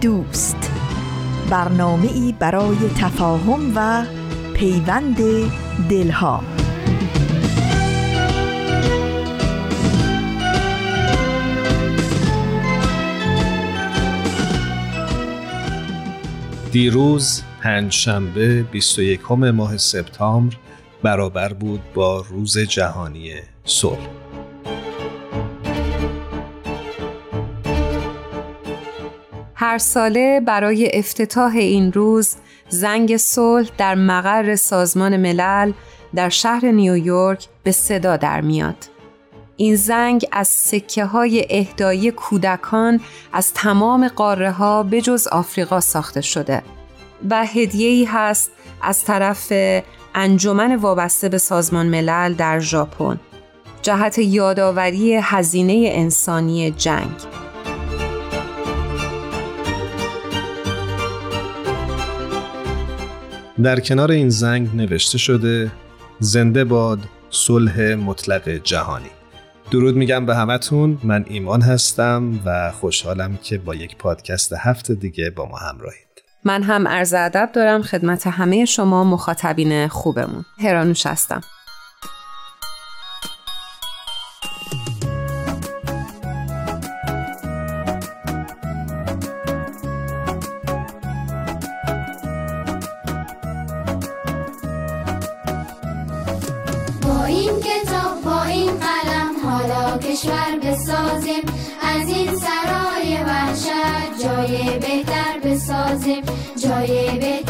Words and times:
دوست. 0.00 0.70
برنامه 1.50 2.12
ای 2.12 2.34
برای 2.38 2.76
تفاهم 2.98 3.72
و 3.76 4.04
پیوند 4.54 5.16
دلها. 5.90 6.42
دیروز 16.72 17.42
پنجشنبه 17.62 18.62
21 18.62 19.30
ماه 19.32 19.76
سپتامبر 19.76 20.56
برابر 21.02 21.52
بود 21.52 21.80
با 21.94 22.24
روز 22.30 22.58
جهانی 22.58 23.32
صلح. 23.64 24.25
هر 29.66 29.78
ساله 29.78 30.40
برای 30.40 30.90
افتتاح 30.98 31.56
این 31.56 31.92
روز 31.92 32.34
زنگ 32.68 33.16
صلح 33.16 33.68
در 33.78 33.94
مقر 33.94 34.56
سازمان 34.56 35.16
ملل 35.16 35.72
در 36.14 36.28
شهر 36.28 36.66
نیویورک 36.66 37.46
به 37.62 37.72
صدا 37.72 38.16
در 38.16 38.40
میاد. 38.40 38.76
این 39.56 39.76
زنگ 39.76 40.26
از 40.32 40.48
سکه 40.48 41.04
های 41.04 41.46
اهدایی 41.50 42.10
کودکان 42.10 43.00
از 43.32 43.54
تمام 43.54 44.08
قاره 44.08 44.50
ها 44.50 44.82
به 44.82 45.00
جز 45.00 45.26
آفریقا 45.26 45.80
ساخته 45.80 46.20
شده 46.20 46.62
و 47.30 47.46
هدیه 47.46 48.16
هست 48.16 48.50
از 48.82 49.04
طرف 49.04 49.52
انجمن 50.14 50.76
وابسته 50.76 51.28
به 51.28 51.38
سازمان 51.38 51.86
ملل 51.86 52.34
در 52.34 52.58
ژاپن 52.58 53.20
جهت 53.82 54.18
یادآوری 54.18 55.14
هزینه 55.14 55.88
انسانی 55.92 56.70
جنگ. 56.70 57.45
در 63.62 63.80
کنار 63.80 64.10
این 64.10 64.28
زنگ 64.28 64.76
نوشته 64.76 65.18
شده 65.18 65.70
زنده 66.18 66.64
باد 66.64 66.98
صلح 67.30 67.94
مطلق 67.94 68.48
جهانی. 68.48 69.10
درود 69.70 69.96
میگم 69.96 70.26
به 70.26 70.36
همتون. 70.36 70.98
من 71.04 71.24
ایمان 71.28 71.62
هستم 71.62 72.40
و 72.44 72.72
خوشحالم 72.72 73.38
که 73.42 73.58
با 73.58 73.74
یک 73.74 73.96
پادکست 73.96 74.52
هفته 74.52 74.94
دیگه 74.94 75.30
با 75.30 75.48
ما 75.48 75.56
همراهید. 75.56 76.06
من 76.44 76.62
هم 76.62 76.88
عرض 76.88 77.14
ادب 77.14 77.50
دارم 77.52 77.82
خدمت 77.82 78.26
همه 78.26 78.64
شما 78.64 79.04
مخاطبین 79.04 79.88
خوبمون. 79.88 80.44
هرانوش 80.58 81.06
هستم. 81.06 81.40
جای 106.86 107.45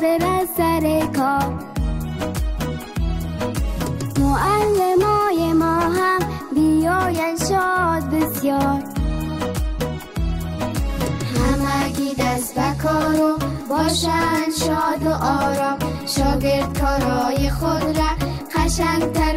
کارگر 0.00 0.18
بره 0.18 0.46
سر 0.56 1.06
کار. 1.16 1.54
معلمای 4.20 5.52
ما 5.52 5.80
هم 5.80 6.18
بیاین 6.54 7.36
شاد 7.48 8.10
بسیار. 8.10 8.82
همگی 11.36 12.14
دست 12.14 12.54
به 12.54 12.82
کارو 12.82 13.38
باشن 13.68 14.50
شاد 14.60 15.06
و 15.06 15.10
آرام. 15.10 15.78
شاگرد 16.06 16.78
کارای 16.78 17.50
خود 17.50 17.98
را 17.98 18.28
قشنگ 18.54 19.12
تر 19.12 19.36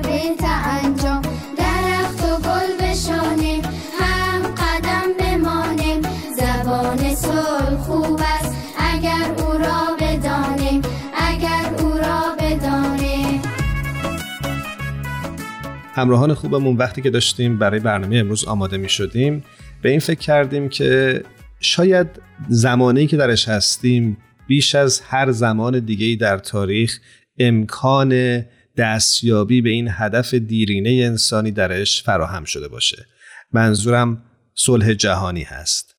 همراهان 15.96 16.34
خوبمون 16.34 16.78
وقتی 16.78 17.02
که 17.02 17.10
داشتیم 17.10 17.58
برای 17.58 17.80
برنامه 17.80 18.18
امروز 18.18 18.46
آماده 18.46 18.78
می 18.78 18.90
شدیم 18.90 19.44
به 19.82 19.90
این 19.90 20.00
فکر 20.00 20.20
کردیم 20.20 20.70
که 20.70 21.24
شاید 21.60 22.08
زمانی 22.50 23.08
که 23.08 23.18
درش 23.18 23.48
هستیم 23.50 24.18
بیش 24.48 24.76
از 24.76 25.02
هر 25.02 25.32
زمان 25.32 25.80
دیگه 25.80 26.16
در 26.16 26.38
تاریخ 26.38 27.00
امکان 27.40 28.44
دستیابی 28.78 29.62
به 29.62 29.70
این 29.70 29.88
هدف 29.92 30.34
دیرینه 30.34 30.90
انسانی 30.90 31.52
درش 31.52 32.04
فراهم 32.04 32.44
شده 32.44 32.68
باشه. 32.68 33.06
منظورم 33.52 34.24
صلح 34.56 34.94
جهانی 34.94 35.44
هست. 35.44 35.93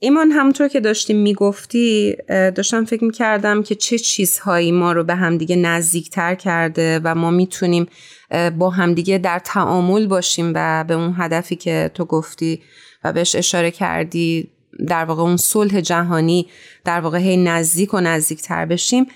ایمان 0.00 0.30
همونطور 0.30 0.68
که 0.68 0.80
داشتیم 0.80 1.16
می‌گفتی 1.16 2.16
داشتم 2.28 2.84
فکر 2.84 3.04
می‌کردم 3.04 3.62
که 3.62 3.74
چه 3.74 3.98
چیزهایی 3.98 4.72
ما 4.72 4.92
رو 4.92 5.04
به 5.04 5.14
همدیگه 5.14 5.56
نزدیکتر 5.56 6.34
کرده 6.34 7.00
و 7.04 7.14
ما 7.14 7.30
می‌تونیم 7.30 7.86
با 8.58 8.70
همدیگه 8.70 9.18
در 9.18 9.38
تعامل 9.38 10.06
باشیم 10.06 10.52
و 10.54 10.84
به 10.84 10.94
اون 10.94 11.14
هدفی 11.18 11.56
که 11.56 11.90
تو 11.94 12.04
گفتی 12.04 12.62
و 13.04 13.12
بهش 13.12 13.34
اشاره 13.34 13.70
کردی 13.70 14.50
در 14.88 15.04
واقع 15.04 15.22
اون 15.22 15.36
صلح 15.36 15.80
جهانی 15.80 16.46
در 16.84 17.00
واقع 17.00 17.18
هی 17.18 17.36
نزدیک 17.36 17.94
و 17.94 18.00
نزدیکتر 18.00 18.66
بشیم. 18.66 19.06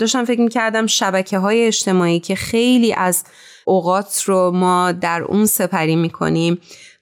داشتم 0.00 0.24
فکر 0.24 0.40
می‌کردم 0.40 0.86
شبکه 0.86 1.38
های 1.38 1.66
اجتماعی 1.66 2.20
که 2.20 2.34
خیلی 2.34 2.92
از 2.92 3.24
اوقات 3.64 4.22
رو 4.26 4.50
ما 4.50 4.92
در 4.92 5.22
اون 5.22 5.46
سپری 5.46 5.96
می‌کنیم 5.96 6.58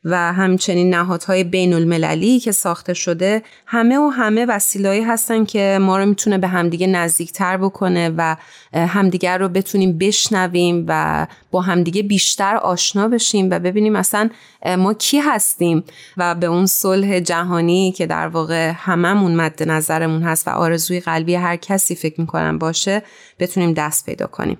و 0.06 0.32
همچنین 0.32 0.94
نهادهای 0.94 1.44
بین 1.44 1.72
المللی 1.72 2.40
که 2.40 2.52
ساخته 2.52 2.94
شده 2.94 3.42
همه 3.66 3.98
و 3.98 4.08
همه 4.08 4.46
وسیلهایی 4.46 5.02
هستن 5.02 5.44
که 5.44 5.78
ما 5.80 5.98
رو 5.98 6.06
می‌تونه 6.06 6.38
به 6.38 6.48
همدیگه 6.48 6.86
نزدیکتر 6.86 7.56
بکنه 7.56 8.14
و 8.16 8.36
همدیگر 8.72 9.38
رو 9.38 9.48
بتونیم 9.48 9.98
بشنویم 9.98 10.84
و 10.88 11.26
با 11.50 11.60
همدیگه 11.60 12.02
بیشتر 12.02 12.56
آشنا 12.56 13.08
بشیم 13.08 13.48
و 13.50 13.58
ببینیم 13.58 13.96
اصلا 13.96 14.30
ما 14.78 14.94
کی 14.94 15.18
هستیم 15.18 15.84
و 16.16 16.34
به 16.34 16.46
اون 16.46 16.66
صلح 16.66 17.20
جهانی 17.20 17.92
که 17.92 18.06
در 18.06 18.28
واقع 18.28 18.72
هممون 18.76 19.34
مد 19.34 19.68
نظرمون 19.68 20.22
هست 20.22 20.48
و 20.48 20.50
آرزوی 20.50 21.00
قلبی 21.00 21.34
هر 21.34 21.56
کسی 21.56 21.94
فکر 21.94 22.20
می‌کنم 22.20 22.58
باشه 22.58 23.02
بتونیم 23.38 23.72
دست 23.72 24.06
پیدا 24.06 24.26
کنیم. 24.26 24.58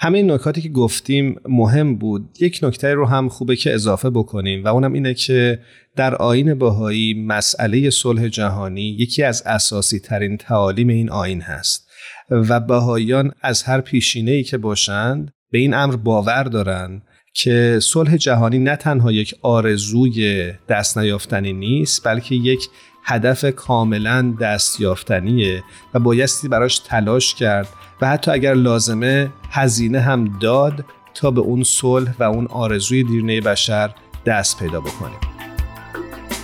همه 0.00 0.22
نکاتی 0.22 0.60
که 0.60 0.68
گفتیم 0.68 1.40
مهم 1.48 1.96
بود. 1.96 2.28
یک 2.40 2.60
نکته 2.62 2.94
رو 2.94 3.06
هم 3.06 3.28
خوبه 3.28 3.56
که 3.56 3.74
اضافه 3.74 4.10
بکنیم 4.10 4.64
و 4.64 4.68
اونم 4.68 4.92
اینه 4.92 5.14
که 5.14 5.60
در 5.96 6.14
آین 6.14 6.54
باهایی 6.54 7.24
مسئله 7.26 7.90
صلح 7.90 8.28
جهانی 8.28 8.96
یکی 8.98 9.22
از 9.22 9.42
اساسی 9.46 9.98
ترین 9.98 10.36
تعالیم 10.36 10.88
این 10.88 11.10
آین 11.10 11.40
هست 11.40 11.88
و 12.30 12.60
باهایان 12.60 13.32
از 13.42 13.62
هر 13.62 13.80
پیشینه 13.80 14.30
ای 14.30 14.42
که 14.42 14.58
باشند 14.58 15.32
به 15.50 15.58
این 15.58 15.74
امر 15.74 15.96
باور 15.96 16.42
دارند 16.42 17.02
که 17.34 17.78
صلح 17.82 18.16
جهانی 18.16 18.58
نه 18.58 18.76
تنها 18.76 19.12
یک 19.12 19.34
آرزوی 19.42 20.52
دست 20.68 20.98
نیافتنی 20.98 21.52
نیست 21.52 22.06
بلکه 22.06 22.34
یک 22.34 22.68
هدف 23.04 23.44
کاملا 23.44 24.34
دستیافتنیه 24.40 25.62
و 25.94 25.98
بایستی 25.98 26.48
براش 26.48 26.78
تلاش 26.78 27.34
کرد 27.34 27.68
و 28.00 28.08
حتی 28.08 28.30
اگر 28.30 28.54
لازمه 28.54 29.30
هزینه 29.50 30.00
هم 30.00 30.38
داد 30.38 30.84
تا 31.14 31.30
به 31.30 31.40
اون 31.40 31.62
صلح 31.62 32.14
و 32.18 32.22
اون 32.22 32.46
آرزوی 32.46 33.04
دیرنه 33.04 33.40
بشر 33.40 33.94
دست 34.26 34.58
پیدا 34.58 34.80
بکنیم. 34.80 35.18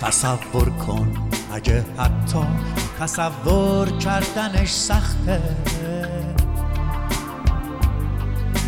تصور 0.01 0.69
کن 0.69 1.13
اگه 1.53 1.85
حتی 1.97 2.39
تصور 2.99 3.89
کردنش 3.89 4.69
سخته. 4.69 5.41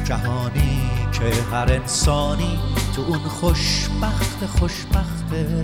جهانی 0.05 0.81
که 1.11 1.41
هر 1.51 1.71
انسانی 1.71 2.59
تو 2.95 3.01
اون 3.01 3.19
خوشبخت 3.19 4.45
خوشبخته. 4.45 5.63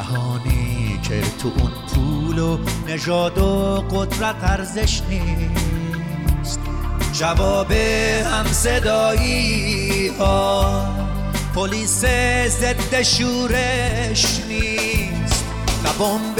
جهانی 0.00 1.00
که 1.02 1.20
تو 1.42 1.52
اون 1.58 1.72
پول 1.94 2.38
و 2.38 2.58
نژاد 2.88 3.38
و 3.38 3.84
قدرت 3.90 4.34
ارزش 4.42 5.02
نیست. 5.10 6.60
جواب 7.12 7.72
هم 7.72 8.46
صدایی 8.52 10.08
ها 10.18 10.88
پلیس 11.54 12.04
ضد 12.48 13.02
شورش 13.02 14.40
نیست. 14.48 15.44
نه 15.84 15.92
بمب 15.98 16.38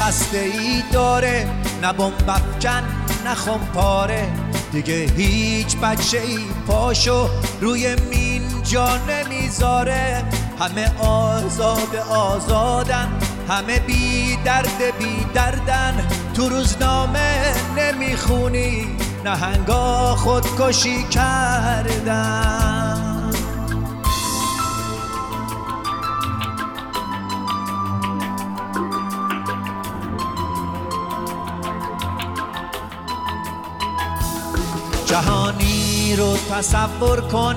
هسته 0.00 0.38
ای 0.38 0.82
داره 0.92 1.48
نه 1.82 1.92
بمب 1.92 2.30
افکن 2.30 2.82
نه 3.24 3.58
پاره 3.74 4.28
دیگه 4.72 5.10
هیچ 5.16 5.76
بچه 5.76 6.20
ای 6.20 6.38
پاشو 6.66 7.28
روی 7.60 7.96
مین 8.10 8.42
جا 8.62 8.88
نمی‌ذاره. 8.96 10.24
همه 10.60 11.02
آزاد 11.02 11.96
آزادن 12.10 13.08
همه 13.48 13.78
بی 13.78 14.36
درد 14.44 14.98
بی 14.98 15.26
دردن. 15.34 16.08
تو 16.34 16.48
روزنامه 16.48 17.54
نمی‌خونی 17.76 18.96
نهنگا 19.24 20.16
خودکشی 20.16 21.04
کردن. 21.04 22.94
جهانی 35.06 36.16
رو 36.16 36.36
تصور 36.36 37.20
کن 37.20 37.56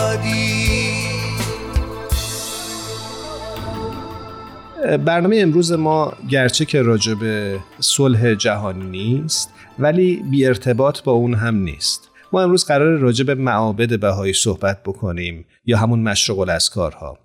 برنامه 4.97 5.37
امروز 5.39 5.71
ما 5.71 6.13
گرچه 6.29 6.65
که 6.65 6.81
راجع 6.81 7.13
به 7.13 7.59
صلح 7.79 8.33
جهانی 8.33 8.85
نیست 8.85 9.49
ولی 9.79 10.23
بی 10.31 10.45
ارتباط 10.45 11.01
با 11.03 11.11
اون 11.11 11.33
هم 11.33 11.55
نیست. 11.55 12.09
ما 12.33 12.41
امروز 12.41 12.65
قرار 12.65 12.97
راجع 12.97 13.25
به 13.25 13.35
معابد 13.35 13.99
بهایی 13.99 14.33
صحبت 14.33 14.83
بکنیم 14.83 15.45
یا 15.65 15.77
همون 15.77 15.99
مشرق 15.99 16.39
الاسکارها 16.39 17.17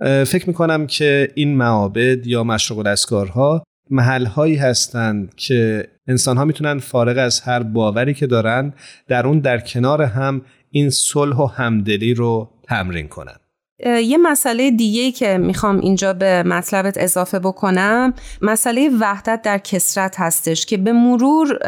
فکر 0.00 0.44
می‌کنم 0.46 0.86
که 0.86 1.28
این 1.34 1.56
معابد 1.56 2.26
یا 2.26 2.44
مشرق 2.44 2.78
الاسکارها 2.78 3.64
محل 3.90 4.26
هایی 4.26 4.56
هستند 4.56 5.34
که 5.34 5.88
انسان 6.08 6.36
ها 6.36 6.44
می‌تونن 6.44 6.78
فارغ 6.78 7.18
از 7.18 7.40
هر 7.40 7.62
باوری 7.62 8.14
که 8.14 8.26
دارن 8.26 8.72
در 9.08 9.26
اون 9.26 9.38
در 9.38 9.58
کنار 9.58 10.02
هم 10.02 10.42
این 10.70 10.90
صلح 10.90 11.36
و 11.36 11.46
همدلی 11.46 12.14
رو 12.14 12.50
تمرین 12.62 13.08
کنن. 13.08 13.36
یه 13.84 14.18
مسئله 14.18 14.70
دیگه 14.70 15.12
که 15.12 15.38
می‌خوام 15.38 15.80
اینجا 15.80 16.12
به 16.12 16.42
مطلبت 16.42 16.98
اضافه 16.98 17.38
بکنم 17.38 18.14
مسئله 18.42 18.90
وحدت 19.00 19.42
در 19.42 19.58
کسرت 19.58 20.20
هستش 20.20 20.66
که 20.66 20.76
به 20.76 20.92
مرور 20.92 21.58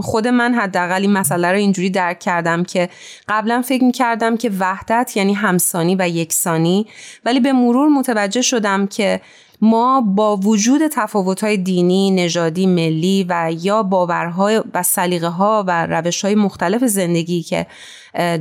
خود 0.00 0.28
من 0.28 0.54
حداقل 0.54 1.00
این 1.00 1.12
مسئله 1.12 1.48
رو 1.48 1.56
اینجوری 1.56 1.90
درک 1.90 2.18
کردم 2.18 2.64
که 2.64 2.88
قبلا 3.28 3.62
فکر 3.62 3.84
می‌کردم 3.84 4.36
که 4.36 4.50
وحدت 4.58 5.12
یعنی 5.16 5.34
همسانی 5.34 5.96
و 5.98 6.08
یکسانی 6.08 6.86
ولی 7.24 7.40
به 7.40 7.52
مرور 7.52 7.88
متوجه 7.88 8.42
شدم 8.42 8.86
که 8.86 9.20
ما 9.60 10.00
با 10.00 10.36
وجود 10.36 10.80
تفاوت‌های 10.86 11.56
دینی، 11.56 12.10
نژادی، 12.10 12.66
ملی 12.66 13.26
و 13.28 13.52
یا 13.60 13.82
باورهای 13.82 14.62
و 14.74 14.82
سلیقه 14.82 15.26
ها 15.26 15.64
و 15.66 15.86
روش 15.86 16.24
های 16.24 16.34
مختلف 16.34 16.84
زندگی 16.84 17.42
که 17.42 17.66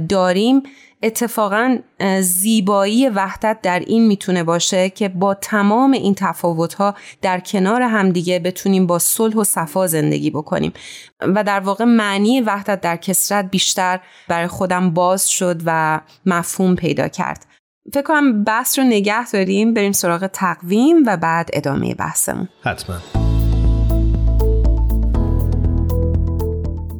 داریم 0.09 0.63
اتفاقا 1.03 1.77
زیبایی 2.21 3.09
وحدت 3.09 3.57
در 3.63 3.79
این 3.79 4.07
می‌تونه 4.07 4.43
باشه 4.43 4.89
که 4.89 5.09
با 5.09 5.33
تمام 5.33 5.91
این 5.91 6.15
تفاوتها 6.15 6.95
در 7.21 7.39
کنار 7.39 7.81
همدیگه 7.81 8.39
بتونیم 8.39 8.87
با 8.87 8.99
صلح 8.99 9.35
و 9.35 9.43
صفا 9.43 9.87
زندگی 9.87 10.29
بکنیم. 10.29 10.73
و 11.21 11.43
در 11.43 11.59
واقع 11.59 11.85
معنی 11.85 12.41
وحدت 12.41 12.81
در 12.81 12.97
کسرت 12.97 13.51
بیشتر 13.51 13.99
برای 14.27 14.47
خودم 14.47 14.93
باز 14.93 15.29
شد 15.29 15.61
و 15.65 16.01
مفهوم 16.25 16.75
پیدا 16.75 17.07
کرد. 17.07 17.45
فکر 17.93 18.03
کنم 18.03 18.43
بحث 18.43 18.79
رو 18.79 18.85
نگه 18.85 19.31
داریم 19.31 19.73
بریم 19.73 19.91
سراغ 19.91 20.27
تقویم 20.27 21.03
و 21.05 21.17
بعد 21.17 21.49
ادامه 21.53 21.95
بحثمون. 21.95 22.49
حتما. 22.63 23.26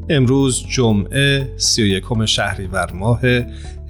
امروز 0.09 0.65
جمعه 0.67 1.53
31 1.57 2.25
شهریور 2.25 2.91
ماه 2.91 3.21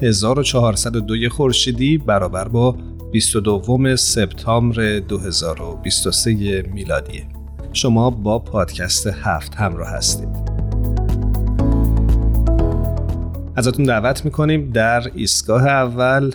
1402 0.01 1.29
خورشیدی 1.29 1.97
برابر 1.97 2.47
با 2.47 2.77
22 3.11 3.95
سپتامبر 3.95 4.99
2023 4.99 6.61
میلادی. 6.73 7.25
شما 7.73 8.09
با 8.09 8.39
پادکست 8.39 9.07
هفت 9.07 9.55
همراه 9.55 9.89
هستید. 9.89 10.57
ازتون 13.55 13.85
دعوت 13.85 14.25
می‌کنیم 14.25 14.71
در 14.71 15.11
ایستگاه 15.15 15.67
اول 15.67 16.31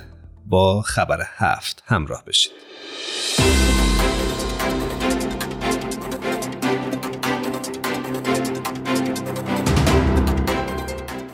با 0.46 0.82
خبر 0.82 1.22
هفت 1.36 1.82
همراه 1.86 2.24
بشید. 2.26 2.71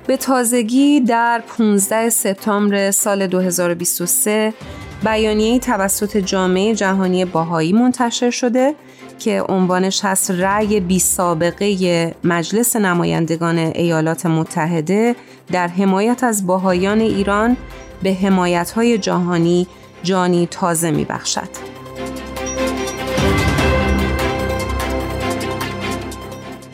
به 0.08 0.16
تازگی 0.16 1.00
در 1.00 1.42
15 1.58 2.10
سپتامبر 2.10 2.90
سال 2.90 3.26
2023 3.26 4.54
بیانیه 5.04 5.58
توسط 5.58 6.16
جامعه 6.16 6.74
جهانی 6.74 7.24
باهایی 7.24 7.72
منتشر 7.72 8.30
شده 8.30 8.74
که 9.18 9.42
عنوانش 9.48 10.04
هست 10.04 10.30
رأی 10.30 10.80
بی 10.80 10.98
سابقه 10.98 12.14
مجلس 12.24 12.76
نمایندگان 12.76 13.58
ایالات 13.58 14.26
متحده 14.26 15.16
در 15.52 15.68
حمایت 15.68 16.24
از 16.24 16.46
باهایان 16.46 17.00
ایران 17.00 17.56
به 18.02 18.14
حمایت 18.14 18.70
های 18.70 18.98
جهانی 18.98 19.66
جانی 20.02 20.48
تازه 20.50 20.90
می 20.90 21.04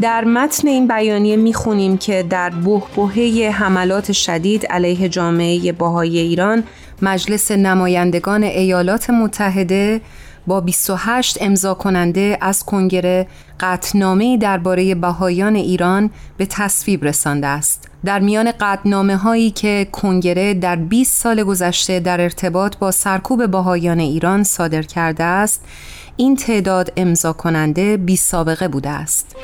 در 0.00 0.24
متن 0.24 0.68
این 0.68 0.88
بیانیه 0.88 1.36
می‌خونیم 1.36 1.96
که 1.98 2.22
در 2.30 2.50
بهبهه 2.50 3.50
حملات 3.54 4.12
شدید 4.12 4.66
علیه 4.66 5.08
جامعه 5.08 5.72
باهای 5.72 6.18
ایران 6.18 6.64
مجلس 7.02 7.50
نمایندگان 7.50 8.42
ایالات 8.42 9.10
متحده 9.10 10.00
با 10.46 10.60
28 10.60 11.38
امضا 11.40 11.74
کننده 11.74 12.38
از 12.40 12.64
کنگره 12.64 13.26
قطنامه 13.60 14.38
درباره 14.38 14.94
بهایان 14.94 15.56
ایران 15.56 16.10
به 16.36 16.46
تصویب 16.46 17.04
رسانده 17.04 17.46
است. 17.46 17.88
در 18.04 18.18
میان 18.18 18.52
قطنامه 18.60 19.16
هایی 19.16 19.50
که 19.50 19.88
کنگره 19.92 20.54
در 20.54 20.76
20 20.76 21.22
سال 21.22 21.42
گذشته 21.42 22.00
در 22.00 22.20
ارتباط 22.20 22.76
با 22.76 22.90
سرکوب 22.90 23.46
بهایان 23.46 24.00
ایران 24.00 24.42
صادر 24.42 24.82
کرده 24.82 25.24
است، 25.24 25.64
این 26.16 26.36
تعداد 26.36 26.92
امضا 26.96 27.32
کننده 27.32 27.96
بی 27.96 28.16
سابقه 28.16 28.68
بوده 28.68 28.90
است. 28.90 29.36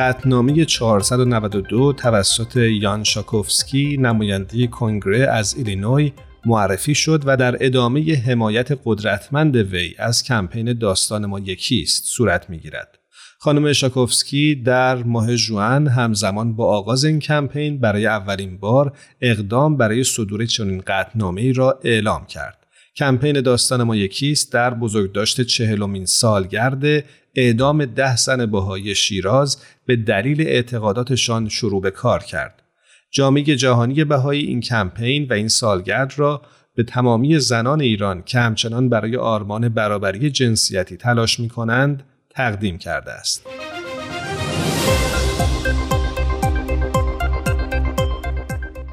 قطنامه 0.00 0.64
492 0.64 1.92
توسط 1.92 2.56
یان 2.56 3.04
شاکوفسکی 3.04 3.96
نماینده 3.96 4.66
کنگره 4.66 5.18
از 5.18 5.54
ایلینوی 5.56 6.12
معرفی 6.46 6.94
شد 6.94 7.22
و 7.26 7.36
در 7.36 7.56
ادامه 7.66 8.14
حمایت 8.16 8.68
قدرتمند 8.84 9.56
وی 9.56 9.94
از 9.98 10.22
کمپین 10.22 10.78
داستان 10.78 11.26
ما 11.26 11.38
یکی 11.38 11.82
است 11.82 12.04
صورت 12.04 12.50
می‌گیرد. 12.50 12.98
خانم 13.38 13.72
شاکوفسکی 13.72 14.54
در 14.54 15.02
ماه 15.02 15.36
جوان 15.36 15.86
همزمان 15.86 16.56
با 16.56 16.66
آغاز 16.76 17.04
این 17.04 17.18
کمپین 17.18 17.80
برای 17.80 18.06
اولین 18.06 18.58
بار 18.58 18.96
اقدام 19.20 19.76
برای 19.76 20.04
صدور 20.04 20.46
چنین 20.46 20.82
قطنامه 20.86 21.52
را 21.52 21.80
اعلام 21.84 22.26
کرد. 22.26 22.60
کمپین 22.96 23.40
داستان 23.40 23.82
ما 23.82 23.96
یکیست 23.96 24.52
در 24.52 24.74
بزرگداشت 24.74 25.40
چهلمین 25.40 26.06
سالگرد 26.06 27.04
اعدام 27.34 27.84
ده 27.84 28.16
زن 28.16 28.46
بهایی 28.46 28.94
شیراز 28.94 29.58
به 29.86 29.96
دلیل 29.96 30.40
اعتقاداتشان 30.40 31.48
شروع 31.48 31.82
به 31.82 31.90
کار 31.90 32.22
کرد. 32.22 32.62
جامعه 33.10 33.42
جهانی 33.42 34.04
بهایی 34.04 34.46
این 34.46 34.60
کمپین 34.60 35.26
و 35.30 35.32
این 35.32 35.48
سالگرد 35.48 36.12
را 36.16 36.42
به 36.74 36.82
تمامی 36.82 37.38
زنان 37.38 37.80
ایران 37.80 38.22
که 38.22 38.38
همچنان 38.38 38.88
برای 38.88 39.16
آرمان 39.16 39.68
برابری 39.68 40.30
جنسیتی 40.30 40.96
تلاش 40.96 41.40
می 41.40 41.48
کنند 41.48 42.02
تقدیم 42.30 42.78
کرده 42.78 43.12
است. 43.12 43.46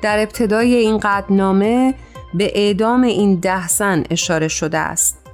در 0.01 0.20
ابتدای 0.20 0.75
این 0.75 0.98
قدنامه 0.98 1.94
به 2.34 2.51
اعدام 2.56 3.03
این 3.03 3.39
ده 3.39 3.67
زن 3.67 4.03
اشاره 4.10 4.48
شده 4.48 4.77
است. 4.77 5.26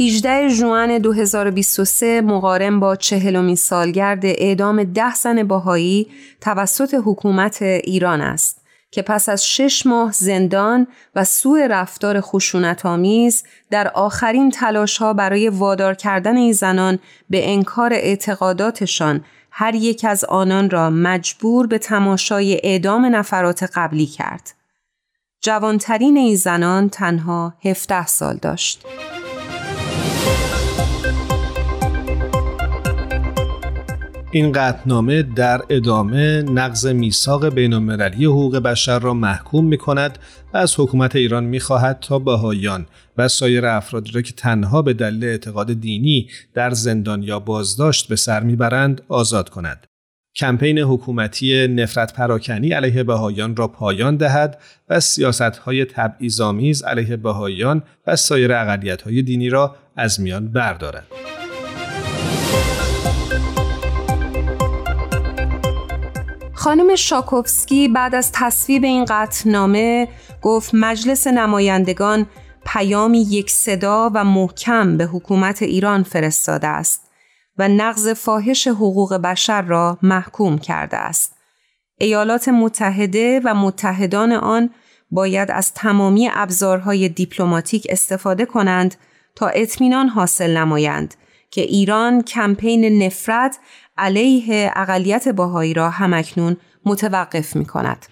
18 0.00 0.48
ژوئن 0.48 0.98
2023 0.98 2.20
مقارن 2.20 2.80
با 2.80 2.96
چهلمین 2.96 3.56
سالگرد 3.56 4.26
اعدام 4.26 4.84
ده 4.84 5.14
زن 5.14 5.42
باهایی 5.42 6.06
توسط 6.40 6.94
حکومت 7.04 7.62
ایران 7.62 8.20
است 8.20 8.62
که 8.90 9.02
پس 9.02 9.28
از 9.28 9.46
شش 9.46 9.86
ماه 9.86 10.12
زندان 10.12 10.86
و 11.14 11.24
سوء 11.24 11.66
رفتار 11.66 12.20
خشونت 12.20 12.86
آمیز 12.86 13.44
در 13.70 13.88
آخرین 13.88 14.50
تلاش 14.50 14.98
ها 14.98 15.12
برای 15.12 15.48
وادار 15.48 15.94
کردن 15.94 16.36
این 16.36 16.52
زنان 16.52 16.98
به 17.30 17.52
انکار 17.52 17.92
اعتقاداتشان 17.92 19.24
هر 19.50 19.74
یک 19.74 20.04
از 20.08 20.24
آنان 20.24 20.70
را 20.70 20.90
مجبور 20.90 21.66
به 21.66 21.78
تماشای 21.78 22.60
اعدام 22.62 23.04
نفرات 23.04 23.62
قبلی 23.74 24.06
کرد. 24.06 24.54
جوانترین 25.40 26.16
این 26.16 26.36
زنان 26.36 26.88
تنها 26.88 27.54
17 27.64 28.06
سال 28.06 28.36
داشت. 28.36 28.86
این 34.36 34.52
قطنامه 34.52 35.22
در 35.22 35.62
ادامه 35.70 36.42
نقض 36.42 36.86
میثاق 36.86 37.48
بین 37.48 37.72
المللی 37.72 38.24
حقوق 38.24 38.56
بشر 38.56 38.98
را 38.98 39.14
محکوم 39.14 39.66
می 39.66 39.78
کند 39.78 40.18
و 40.54 40.56
از 40.56 40.80
حکومت 40.80 41.16
ایران 41.16 41.44
می 41.44 41.60
خواهد 41.60 41.98
تا 42.00 42.18
بهایان 42.18 42.86
و 43.16 43.28
سایر 43.28 43.66
افرادی 43.66 44.10
را 44.12 44.22
که 44.22 44.32
تنها 44.32 44.82
به 44.82 44.92
دلیل 44.92 45.24
اعتقاد 45.24 45.72
دینی 45.72 46.28
در 46.54 46.70
زندان 46.70 47.22
یا 47.22 47.40
بازداشت 47.40 48.08
به 48.08 48.16
سر 48.16 48.40
می‌برند 48.40 49.02
آزاد 49.08 49.48
کند. 49.48 49.86
کمپین 50.36 50.78
حکومتی 50.78 51.68
نفرت 51.68 52.12
پراکنی 52.12 52.72
علیه 52.72 53.02
بهایان 53.02 53.56
را 53.56 53.68
پایان 53.68 54.16
دهد 54.16 54.60
و 54.88 55.00
سیاست 55.00 55.42
های 55.42 55.84
تبعیض‌آمیز 55.84 56.82
علیه 56.82 57.16
بهایان 57.16 57.82
و 58.06 58.16
سایر 58.16 58.52
اقلیت 58.52 59.02
های 59.02 59.22
دینی 59.22 59.48
را 59.48 59.76
از 59.96 60.20
میان 60.20 60.48
بردارد. 60.48 61.06
خانم 66.66 66.94
شاکوفسکی 66.94 67.88
بعد 67.88 68.14
از 68.14 68.32
تصویب 68.32 68.84
این 68.84 69.04
قطعنامه 69.04 70.08
گفت 70.42 70.70
مجلس 70.72 71.26
نمایندگان 71.26 72.26
پیامی 72.66 73.22
یک 73.22 73.50
صدا 73.50 74.10
و 74.14 74.24
محکم 74.24 74.96
به 74.96 75.04
حکومت 75.04 75.62
ایران 75.62 76.02
فرستاده 76.02 76.66
است 76.66 77.10
و 77.58 77.68
نقض 77.68 78.08
فاحش 78.08 78.68
حقوق 78.68 79.14
بشر 79.14 79.62
را 79.62 79.98
محکوم 80.02 80.58
کرده 80.58 80.96
است. 80.96 81.36
ایالات 81.98 82.48
متحده 82.48 83.40
و 83.44 83.54
متحدان 83.54 84.32
آن 84.32 84.70
باید 85.10 85.50
از 85.50 85.74
تمامی 85.74 86.30
ابزارهای 86.32 87.08
دیپلماتیک 87.08 87.86
استفاده 87.90 88.44
کنند 88.44 88.94
تا 89.34 89.48
اطمینان 89.48 90.08
حاصل 90.08 90.56
نمایند 90.56 91.14
که 91.50 91.60
ایران 91.60 92.22
کمپین 92.22 93.02
نفرت 93.02 93.58
علیه 93.98 94.70
اقلیت 94.76 95.28
باهایی 95.28 95.74
را 95.74 95.90
همکنون 95.90 96.56
متوقف 96.84 97.56
می 97.56 97.64
کند. 97.64 98.06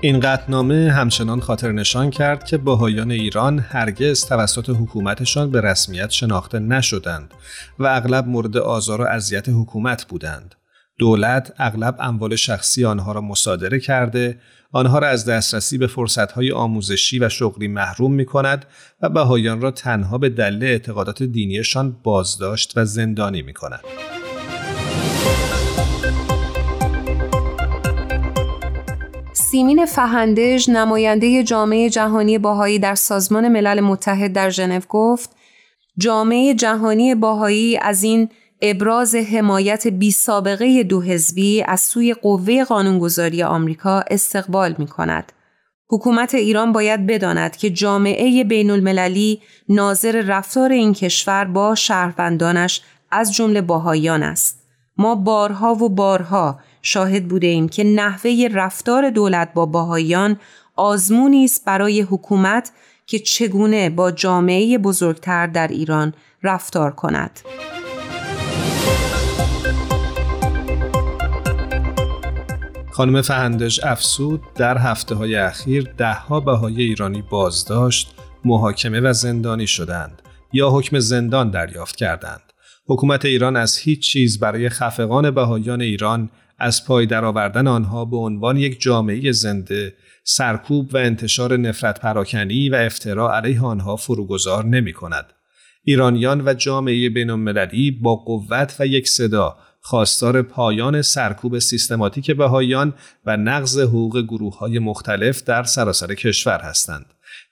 این 0.00 0.20
قطنامه 0.20 0.92
همچنان 0.92 1.40
خاطر 1.40 1.72
نشان 1.72 2.10
کرد 2.10 2.44
که 2.44 2.56
باهایان 2.58 3.10
ایران 3.10 3.58
هرگز 3.58 4.24
توسط 4.24 4.70
حکومتشان 4.70 5.50
به 5.50 5.60
رسمیت 5.60 6.10
شناخته 6.10 6.58
نشدند 6.58 7.34
و 7.78 7.86
اغلب 7.86 8.26
مورد 8.26 8.56
آزار 8.56 9.00
و 9.00 9.04
اذیت 9.04 9.48
حکومت 9.48 10.04
بودند. 10.04 10.54
دولت 10.98 11.52
اغلب 11.58 11.96
اموال 12.00 12.36
شخصی 12.36 12.84
آنها 12.84 13.12
را 13.12 13.20
مصادره 13.20 13.80
کرده، 13.80 14.38
آنها 14.72 14.98
را 14.98 15.08
از 15.08 15.24
دسترسی 15.24 15.78
به 15.78 15.86
فرصتهای 15.86 16.52
آموزشی 16.52 17.18
و 17.18 17.28
شغلی 17.28 17.68
محروم 17.68 18.12
می 18.12 18.24
کند 18.24 18.66
و 19.02 19.08
بهایان 19.08 19.60
را 19.60 19.70
تنها 19.70 20.18
به 20.18 20.28
دلیل 20.28 20.64
اعتقادات 20.64 21.22
دینیشان 21.22 21.96
بازداشت 22.02 22.72
و 22.76 22.84
زندانی 22.84 23.42
می 23.42 23.52
کند. 23.52 23.80
سیمین 29.32 29.86
فهندج 29.86 30.70
نماینده 30.70 31.42
جامعه 31.44 31.90
جهانی 31.90 32.38
باهایی 32.38 32.78
در 32.78 32.94
سازمان 32.94 33.48
ملل 33.48 33.80
متحد 33.80 34.32
در 34.32 34.50
ژنو 34.50 34.80
گفت 34.88 35.30
جامعه 35.98 36.54
جهانی 36.54 37.14
باهایی 37.14 37.76
از 37.76 38.02
این 38.02 38.28
ابراز 38.62 39.14
حمایت 39.14 39.86
بی 39.86 40.10
سابقه 40.10 40.82
دو 40.82 41.02
حزبی 41.02 41.62
از 41.62 41.80
سوی 41.80 42.14
قوه 42.14 42.64
قانونگذاری 42.64 43.42
آمریکا 43.42 44.04
استقبال 44.10 44.74
می 44.78 44.86
کند. 44.86 45.32
حکومت 45.88 46.34
ایران 46.34 46.72
باید 46.72 47.06
بداند 47.06 47.56
که 47.56 47.70
جامعه 47.70 48.44
بین 48.44 48.70
المللی 48.70 49.40
ناظر 49.68 50.20
رفتار 50.20 50.72
این 50.72 50.92
کشور 50.92 51.44
با 51.44 51.74
شهروندانش 51.74 52.82
از 53.10 53.34
جمله 53.34 53.60
باهایان 53.60 54.22
است. 54.22 54.60
ما 54.96 55.14
بارها 55.14 55.74
و 55.74 55.88
بارها 55.88 56.58
شاهد 56.82 57.28
بوده 57.28 57.46
ایم 57.46 57.68
که 57.68 57.84
نحوه 57.84 58.48
رفتار 58.52 59.10
دولت 59.10 59.54
با 59.54 59.66
باهایان 59.66 60.40
آزمونی 60.76 61.44
است 61.44 61.64
برای 61.64 62.00
حکومت 62.00 62.72
که 63.06 63.18
چگونه 63.18 63.90
با 63.90 64.10
جامعه 64.10 64.78
بزرگتر 64.78 65.46
در 65.46 65.68
ایران 65.68 66.14
رفتار 66.42 66.90
کند. 66.90 67.40
خانم 72.92 73.22
فهندش 73.22 73.84
افسود 73.84 74.42
در 74.54 74.78
هفته 74.78 75.14
های 75.14 75.34
اخیر 75.34 75.82
دهها 75.96 76.40
بهای 76.40 76.82
ایرانی 76.82 77.22
بازداشت، 77.22 78.14
محاکمه 78.44 79.00
و 79.00 79.12
زندانی 79.12 79.66
شدند 79.66 80.22
یا 80.52 80.70
حکم 80.70 80.98
زندان 80.98 81.50
دریافت 81.50 81.96
کردند. 81.96 82.40
حکومت 82.86 83.24
ایران 83.24 83.56
از 83.56 83.78
هیچ 83.78 84.00
چیز 84.12 84.40
برای 84.40 84.68
خفقان 84.68 85.30
بهایان 85.30 85.80
ایران 85.80 86.30
از 86.58 86.84
پای 86.84 87.06
درآوردن 87.06 87.66
آنها 87.66 88.04
به 88.04 88.16
عنوان 88.16 88.56
یک 88.56 88.80
جامعه 88.80 89.32
زنده 89.32 89.94
سرکوب 90.24 90.94
و 90.94 90.96
انتشار 90.96 91.56
نفرت 91.56 92.00
پراکنی 92.00 92.68
و 92.68 92.74
افترا 92.74 93.36
علیه 93.36 93.62
آنها 93.62 93.96
فروگذار 93.96 94.64
نمی 94.64 94.92
کند. 94.92 95.26
ایرانیان 95.84 96.40
و 96.40 96.54
جامعه 96.54 97.10
بین 97.10 98.00
با 98.02 98.16
قوت 98.16 98.76
و 98.80 98.86
یک 98.86 99.08
صدا 99.08 99.56
خواستار 99.80 100.42
پایان 100.42 101.02
سرکوب 101.02 101.58
سیستماتیک 101.58 102.30
بهایان 102.30 102.94
و 103.26 103.36
نقض 103.36 103.78
حقوق 103.78 104.22
گروه 104.22 104.58
های 104.58 104.78
مختلف 104.78 105.42
در 105.42 105.62
سراسر 105.62 106.14
کشور 106.14 106.60
هستند. 106.60 107.06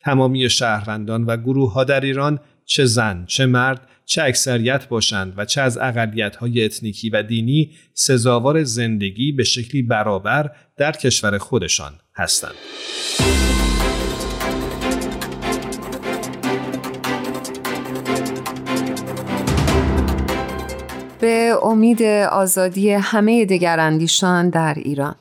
تمامی 0.04 0.50
شهروندان 0.50 1.24
و 1.24 1.36
گروه 1.36 1.72
ها 1.72 1.84
در 1.84 2.00
ایران 2.00 2.40
چه 2.64 2.84
زن 2.84 3.24
چه 3.26 3.46
مرد 3.46 3.88
چه 4.04 4.22
اکثریت 4.22 4.88
باشند 4.88 5.34
و 5.36 5.44
چه 5.44 5.60
از 5.60 5.78
اقلیت 5.78 6.36
های 6.36 6.64
اتنیکی 6.64 7.10
و 7.10 7.22
دینی 7.22 7.70
سزاوار 7.94 8.64
زندگی 8.64 9.32
به 9.32 9.44
شکلی 9.44 9.82
برابر 9.82 10.50
در 10.76 10.92
کشور 10.92 11.38
خودشان 11.38 11.92
هستند. 12.16 12.54
به 21.20 21.54
امید 21.62 22.02
آزادی 22.32 22.90
همه 22.90 23.44
دگراندیشان 23.44 24.50
در 24.50 24.74
ایران. 24.76 25.14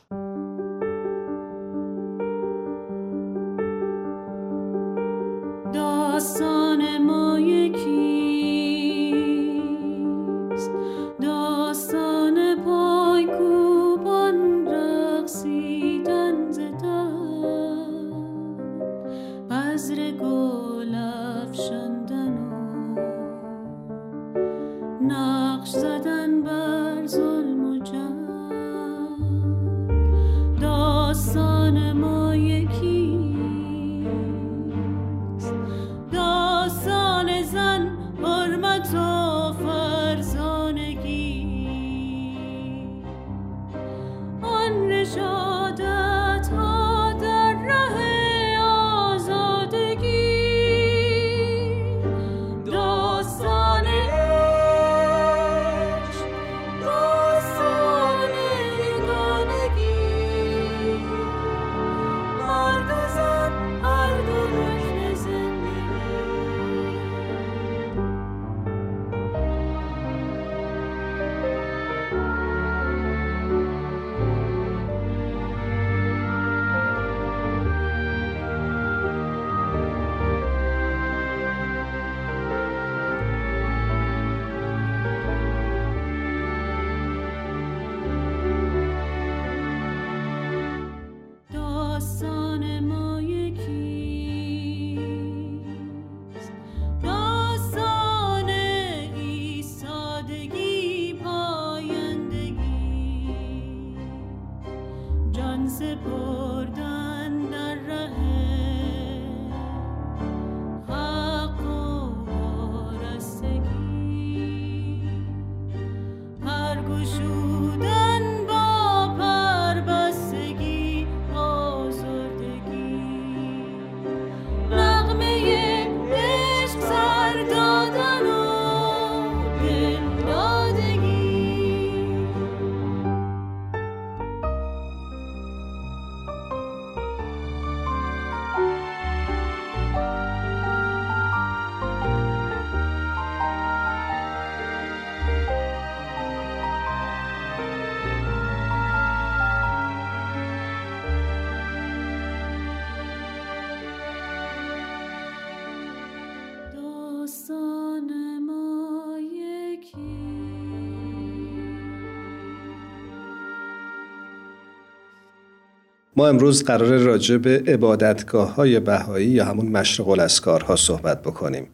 ما 166.17 166.27
امروز 166.27 166.63
قرار 166.63 166.97
راجع 166.97 167.37
به 167.37 167.63
عبادتگاه 167.67 168.55
های 168.55 168.79
بهایی 168.79 169.27
یا 169.27 169.45
همون 169.45 169.65
مشرق 169.65 170.09
الاسکارها 170.09 170.75
صحبت 170.75 171.21
بکنیم. 171.21 171.67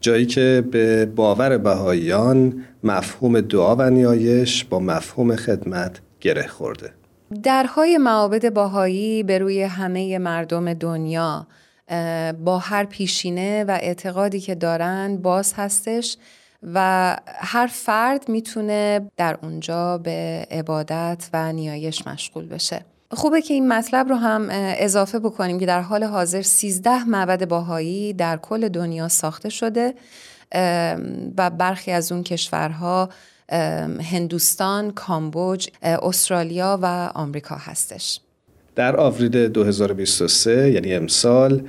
جایی 0.00 0.26
که 0.26 0.64
به 0.70 1.06
باور 1.06 1.58
بهاییان 1.58 2.64
مفهوم 2.84 3.40
دعا 3.40 3.76
و 3.76 3.90
نیایش 3.90 4.64
با 4.64 4.78
مفهوم 4.78 5.36
خدمت 5.36 6.00
گره 6.20 6.46
خورده. 6.46 6.90
درهای 7.42 7.98
معابد 7.98 8.52
باهایی 8.52 9.22
به 9.22 9.38
روی 9.38 9.62
همه 9.62 10.18
مردم 10.18 10.74
دنیا 10.74 11.46
با 12.44 12.58
هر 12.58 12.84
پیشینه 12.84 13.64
و 13.64 13.70
اعتقادی 13.70 14.40
که 14.40 14.54
دارن 14.54 15.16
باز 15.16 15.54
هستش 15.56 16.16
و 16.74 17.16
هر 17.26 17.66
فرد 17.66 18.28
می‌تونه 18.28 19.10
در 19.16 19.38
اونجا 19.42 19.98
به 19.98 20.46
عبادت 20.50 21.28
و 21.32 21.52
نیایش 21.52 22.06
مشغول 22.06 22.46
بشه. 22.46 22.84
خوبه 23.12 23.42
که 23.42 23.54
این 23.54 23.68
مطلب 23.68 24.08
رو 24.08 24.14
هم 24.14 24.48
اضافه 24.78 25.18
بکنیم 25.18 25.58
که 25.58 25.66
در 25.66 25.80
حال 25.80 26.04
حاضر 26.04 26.42
13 26.42 27.04
معبد 27.04 27.48
باهایی 27.48 28.12
در 28.12 28.36
کل 28.36 28.68
دنیا 28.68 29.08
ساخته 29.08 29.48
شده 29.48 29.94
و 31.38 31.50
برخی 31.50 31.90
از 31.90 32.12
اون 32.12 32.22
کشورها 32.22 33.08
هندوستان، 34.12 34.90
کامبوج، 34.90 35.68
استرالیا 35.82 36.78
و 36.82 37.10
آمریکا 37.14 37.54
هستش. 37.54 38.20
در 38.74 38.96
آوریل 38.96 39.48
2023 39.48 40.70
یعنی 40.70 40.94
امسال 40.94 41.68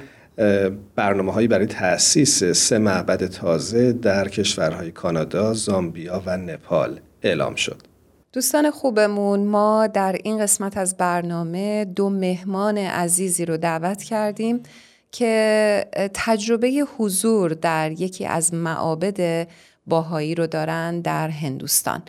برنامه 0.95 1.33
هایی 1.33 1.47
برای 1.47 1.65
تأسیس 1.65 2.43
سه 2.43 2.77
معبد 2.77 3.27
تازه 3.27 3.93
در 3.93 4.27
کشورهای 4.27 4.91
کانادا، 4.91 5.53
زامبیا 5.53 6.23
و 6.25 6.37
نپال 6.37 6.99
اعلام 7.21 7.55
شد. 7.55 7.90
دوستان 8.33 8.71
خوبمون 8.71 9.39
ما 9.39 9.87
در 9.87 10.15
این 10.23 10.39
قسمت 10.39 10.77
از 10.77 10.97
برنامه 10.97 11.85
دو 11.85 12.09
مهمان 12.09 12.77
عزیزی 12.77 13.45
رو 13.45 13.57
دعوت 13.57 14.03
کردیم 14.03 14.63
که 15.11 15.85
تجربه 16.13 16.83
حضور 16.97 17.53
در 17.53 17.91
یکی 17.91 18.25
از 18.25 18.53
معابد 18.53 19.47
باهایی 19.87 20.35
رو 20.35 20.47
دارن 20.47 21.01
در 21.01 21.29
هندوستان. 21.29 22.01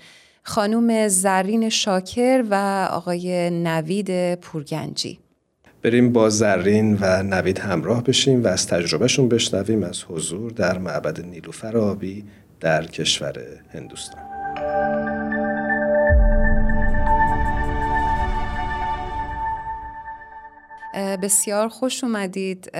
خانوم 0.42 1.08
زرین 1.08 1.68
شاکر 1.68 2.44
و 2.50 2.88
آقای 2.90 3.50
نوید 3.50 4.35
پورگنجی. 4.35 5.18
بریم 5.82 6.12
با 6.12 6.30
زرین 6.30 6.98
و 7.00 7.22
نوید 7.22 7.58
همراه 7.58 8.04
بشیم 8.04 8.44
و 8.44 8.46
از 8.46 8.66
تجربهشون 8.66 9.28
بشنویم 9.28 9.82
از 9.82 10.04
حضور 10.08 10.50
در 10.50 10.78
معبد 10.78 11.20
نیلوفر 11.20 11.76
آبی 11.76 12.24
در 12.61 12.87
کشور 12.87 13.35
هندوستان. 13.74 15.12
بسیار 20.94 21.68
خوش 21.68 22.05
اومدید. 22.05 22.70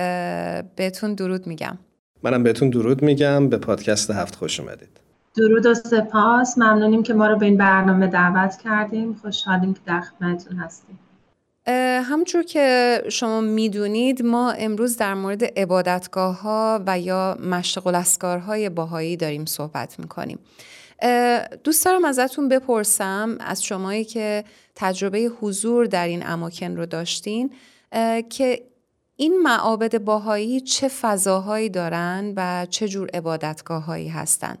بهتون 0.75 1.13
درود 1.13 1.47
میگم. 1.47 1.77
منم 2.23 2.43
بهتون 2.43 2.69
درود 2.69 3.01
میگم. 3.01 3.49
به 3.49 3.57
پادکست 3.57 4.11
هفت 4.11 4.35
خوش 4.35 4.59
اومدید. 4.59 4.89
درود 5.37 5.65
و 5.65 5.73
سپاس. 5.73 6.57
ممنونیم 6.57 7.03
که 7.03 7.13
ما 7.13 7.27
رو 7.27 7.37
به 7.37 7.45
این 7.45 7.57
برنامه 7.57 8.07
دعوت 8.07 8.57
کردیم. 8.63 9.13
خوشحالیم 9.21 9.73
که 9.73 9.79
در 9.85 10.01
خدمتتون 10.01 10.57
هستیم. 10.57 10.99
همونجور 12.03 12.43
که 12.43 12.97
شما 13.09 13.41
می‌دونید 13.41 14.25
ما 14.25 14.51
امروز 14.51 14.97
در 14.97 15.13
مورد 15.13 15.43
عبادتگاه 15.43 16.41
ها 16.41 16.83
و 16.87 16.99
یا 16.99 17.37
مشت 17.49 17.77
های 18.23 18.69
باهایی 18.69 19.17
داریم 19.17 19.45
صحبت 19.45 19.99
می‌کنیم. 19.99 20.39
دوست 21.63 21.85
دارم 21.85 22.05
ازتون 22.05 22.49
بپرسم 22.49 23.37
از 23.39 23.63
شمایی 23.63 24.05
که 24.05 24.43
تجربه 24.75 25.19
حضور 25.19 25.85
در 25.85 26.07
این 26.07 26.27
اماکن 26.27 26.77
رو 26.77 26.85
داشتین 26.85 27.51
که 28.29 28.61
این 29.15 29.41
معابد 29.43 30.03
باهایی 30.03 30.61
چه 30.61 30.87
فضاهایی 30.87 31.69
دارن 31.69 32.33
و 32.37 32.65
چه 32.69 32.87
جور 32.87 33.09
عبادتگاه 33.13 33.85
هایی 33.85 34.09
هستن 34.09 34.55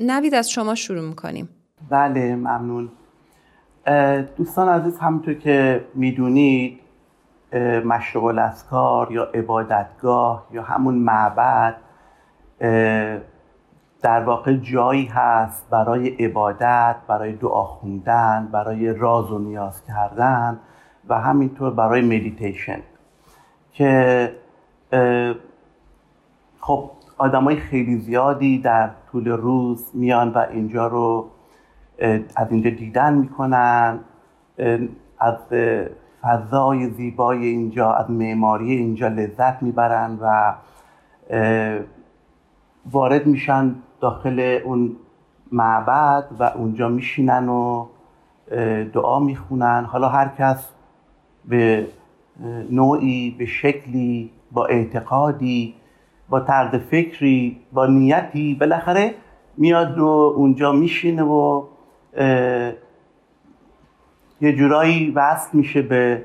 نوید 0.00 0.34
از 0.34 0.50
شما 0.50 0.74
شروع 0.74 1.08
می‌کنیم. 1.08 1.48
بله 1.90 2.36
ممنون. 2.36 2.88
دوستان 4.36 4.68
عزیز 4.68 4.98
همونطور 4.98 5.34
که 5.34 5.84
می‌دونید 5.94 6.80
مشرق 7.84 8.24
الاسکار 8.24 9.12
یا 9.12 9.24
عبادتگاه 9.24 10.46
یا 10.52 10.62
همون 10.62 10.94
معبد 10.94 11.76
در 14.02 14.24
واقع 14.24 14.52
جایی 14.52 15.06
هست 15.06 15.70
برای 15.70 16.08
عبادت 16.08 16.96
برای 17.08 17.32
دعا 17.32 17.64
خوندن 17.64 18.48
برای 18.52 18.94
راز 18.94 19.30
و 19.30 19.38
نیاز 19.38 19.84
کردن. 19.84 20.60
و 21.08 21.20
همینطور 21.20 21.70
برای 21.70 22.00
مدیتیشن 22.02 22.80
که 23.72 24.32
خب 26.60 26.90
آدمای 27.18 27.56
خیلی 27.56 27.96
زیادی 27.96 28.58
در 28.58 28.90
طول 29.12 29.28
روز 29.28 29.90
میان 29.94 30.32
و 30.32 30.38
اینجا 30.50 30.86
رو 30.86 31.30
از 32.36 32.46
اینجا 32.50 32.70
دیدن 32.70 33.14
می‌کنن 33.14 34.00
از 35.18 35.36
فضای 36.22 36.90
زیبای 36.90 37.46
اینجا 37.46 37.92
از 37.92 38.10
معماری 38.10 38.72
اینجا 38.72 39.08
لذت 39.08 39.62
می‌برن 39.62 40.18
و 40.20 40.54
وارد 42.90 43.26
میشن 43.26 43.74
داخل 44.00 44.58
اون 44.64 44.96
معبد 45.52 46.24
و 46.38 46.42
اونجا 46.42 46.88
میشینن 46.88 47.48
و 47.48 47.86
دعا 48.92 49.18
می‌خونن. 49.18 49.84
حالا 49.84 50.08
هر 50.08 50.28
کس 50.28 50.68
به 51.48 51.86
نوعی 52.70 53.36
به 53.38 53.46
شکلی 53.46 54.30
با 54.52 54.66
اعتقادی 54.66 55.74
با 56.28 56.40
طرز 56.40 56.74
فکری 56.74 57.60
با 57.72 57.86
نیتی 57.86 58.54
بالاخره 58.54 59.14
میاد 59.56 59.98
و 59.98 60.06
اونجا 60.36 60.72
میشینه 60.72 61.22
و 61.22 61.64
یه 64.40 64.56
جورایی 64.56 65.10
وصل 65.10 65.58
میشه 65.58 65.82
به 65.82 66.24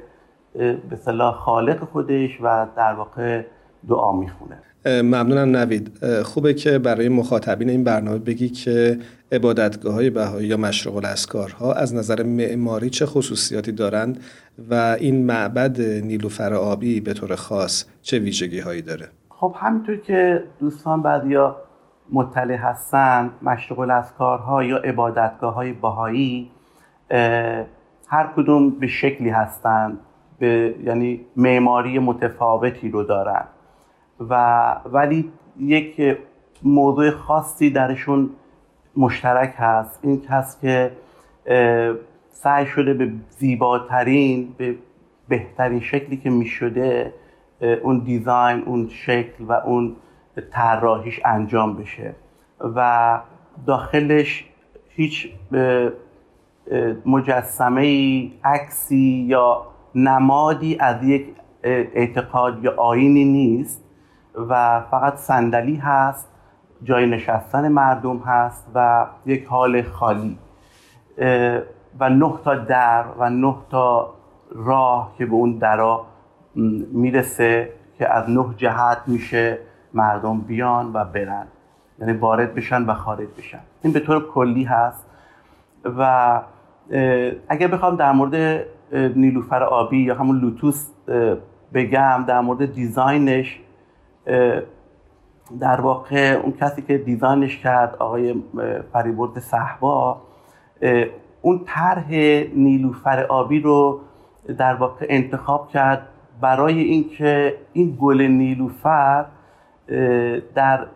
به 0.89 0.95
صلاح 0.95 1.35
خالق 1.35 1.83
خودش 1.83 2.41
و 2.41 2.67
در 2.75 2.93
واقع 2.93 3.43
دعا 3.89 4.11
می‌خونه. 4.11 4.57
ممنونم 4.85 5.57
نوید. 5.57 5.91
خوبه 6.23 6.53
که 6.53 6.79
برای 6.79 7.09
مخاطبین 7.09 7.69
این 7.69 7.83
برنامه 7.83 8.17
بگی 8.17 8.49
که 8.49 8.99
عبادتگاه 9.31 9.93
های 9.93 10.09
بهایی 10.09 10.47
یا 10.47 10.57
مشرق 10.57 10.95
الاسکارها 10.95 11.73
از 11.73 11.95
نظر 11.95 12.23
معماری 12.23 12.89
چه 12.89 13.05
خصوصیاتی 13.05 13.71
دارند 13.71 14.23
و 14.69 14.97
این 14.99 15.25
معبد 15.25 15.81
نیلوفر 15.81 16.53
آبی 16.53 16.99
به 16.99 17.13
طور 17.13 17.35
خاص 17.35 17.85
چه 18.01 18.19
ویژگی 18.19 18.59
هایی 18.59 18.81
داره؟ 18.81 19.09
خب 19.29 19.55
همینطور 19.59 19.97
که 19.97 20.43
دوستان 20.59 21.01
بعدیا 21.01 21.55
مطلع 22.11 22.55
هستن 22.55 23.29
مشرق 23.41 23.79
الاسکارها 23.79 24.63
یا 24.63 24.77
عبادتگاه 24.77 25.53
های 25.53 25.73
بهایی 25.73 26.51
هر 28.07 28.29
کدوم 28.35 28.69
به 28.69 28.87
شکلی 28.87 29.29
هستند 29.29 29.99
به 30.39 30.75
یعنی 30.85 31.21
معماری 31.35 31.99
متفاوتی 31.99 32.89
رو 32.89 33.03
دارن. 33.03 33.43
و 34.19 34.33
ولی 34.85 35.31
یک 35.59 36.17
موضوع 36.63 37.11
خاصی 37.11 37.69
درشون 37.69 38.29
مشترک 38.97 39.53
هست. 39.57 39.99
این 40.03 40.21
هست 40.29 40.61
که 40.61 40.91
سعی 42.29 42.65
شده 42.65 42.93
به 42.93 43.11
زیباترین 43.29 44.55
به 44.57 44.75
بهترین 45.27 45.79
شکلی 45.79 46.17
که 46.17 46.29
می 46.29 46.45
شده 46.45 47.13
اون 47.83 47.99
دیزاین 47.99 48.63
اون 48.63 48.89
شکل 48.89 49.43
و 49.43 49.51
اون 49.51 49.95
طراحیش 50.51 51.19
انجام 51.25 51.75
بشه. 51.75 52.15
و 52.59 53.19
داخلش 53.67 54.45
هیچ 54.89 55.29
مجسمه 57.05 58.31
عکسی 58.43 59.25
یا 59.27 59.67
نمادی 59.95 60.77
از 60.79 61.03
یک 61.03 61.25
اعتقاد 61.63 62.63
یا 62.63 62.73
آینی 62.77 63.25
نیست. 63.25 63.82
و 64.35 64.81
فقط 64.91 65.15
صندلی 65.15 65.75
هست 65.75 66.29
جای 66.83 67.05
نشستن 67.05 67.67
مردم 67.67 68.17
هست 68.17 68.67
و 68.75 69.05
یک 69.25 69.45
حال 69.45 69.81
خالی. 69.81 70.37
و 71.99 72.09
نه 72.09 72.33
تا 72.43 72.55
در 72.55 73.03
و 73.19 73.29
نه 73.29 73.55
تا 73.69 74.13
راه 74.55 75.13
که 75.17 75.25
به 75.25 75.33
اون 75.33 75.57
درا 75.57 76.05
می‌رسه 76.93 77.69
که 77.97 78.13
از 78.13 78.29
نه 78.29 78.45
جهت 78.57 78.97
میشه 79.07 79.57
مردم 79.93 80.41
بیان 80.41 80.91
و 80.93 81.05
برن. 81.05 81.47
یعنی 81.99 82.13
وارد 82.13 82.55
بشن 82.55 82.85
و 82.85 82.93
خارج 82.93 83.27
بشن. 83.37 83.59
این 83.81 83.93
به 83.93 83.99
طور 83.99 84.27
کلی 84.27 84.63
هست. 84.63 85.05
و 85.97 86.41
اگر 87.47 87.67
بخوام 87.67 87.95
در 87.95 88.11
مورد 88.11 88.65
نیلوفر 88.91 89.63
آبی 89.63 89.97
یا 89.97 90.15
همون 90.15 90.39
لوتوس 90.39 90.87
بگم 91.73 92.23
در 92.27 92.41
مورد 92.41 92.73
دیزاینش 92.73 93.59
در 95.59 95.81
واقع 95.81 96.39
اون 96.43 96.53
کسی 96.61 96.81
که 96.81 96.97
دیزاینش 96.97 97.57
کرد 97.57 97.95
آقای 97.95 98.35
فریبرد 98.93 99.39
صحبا 99.39 100.21
اون 101.41 101.61
طرح 101.65 102.11
نیلوفر 102.55 103.23
آبی 103.23 103.59
رو 103.59 103.99
در 104.57 104.73
واقع 104.73 105.05
انتخاب 105.09 105.69
کرد 105.69 106.07
برای 106.41 106.79
اینکه 106.81 107.57
این 107.73 107.97
گل 108.01 108.21
نیلوفر 108.21 109.25
در 110.55 110.87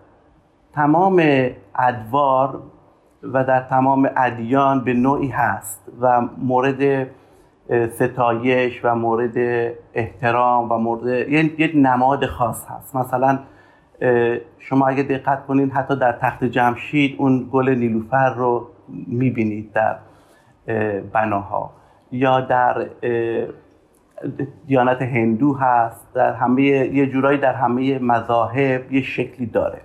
تمام 0.74 1.24
ادوار 1.76 2.62
و 3.24 3.44
در 3.44 3.62
تمام 3.62 4.10
ادیان 4.18 4.84
به 4.84 4.94
نوعی 4.94 5.28
هست 5.28 5.82
و 6.02 6.22
مورد 6.38 7.08
ستایش 7.92 8.80
و 8.84 8.96
مورد 8.96 9.38
احترام 9.94 10.72
و 10.72 10.78
مورد 10.78 11.30
یک 11.30 11.72
نماد 11.76 12.26
خاص 12.26 12.66
هست. 12.70 12.96
مثلا 12.96 13.40
شما 14.60 14.88
اگه 14.88 15.04
دقت 15.04 15.46
کنید 15.46 15.72
حتی 15.72 15.96
در 15.96 16.12
تخت 16.12 16.44
جمشید 16.44 17.16
اون 17.18 17.50
گل 17.52 17.70
نیلوفر 17.70 18.34
رو 18.34 18.68
می‌بینید 19.08 19.74
در 19.74 19.96
بناها. 21.14 21.72
یا 22.12 22.42
در 22.42 22.88
دیانت 24.68 25.02
هندو 25.02 25.54
هست 25.54 26.14
در 26.14 26.34
همه 26.34 26.62
یه 26.64 27.08
جورایی 27.08 27.38
در 27.38 27.54
همه 27.54 28.00
مذاهب 28.00 28.92
یه 28.94 29.02
شکلی 29.02 29.46
داره. 29.46 29.82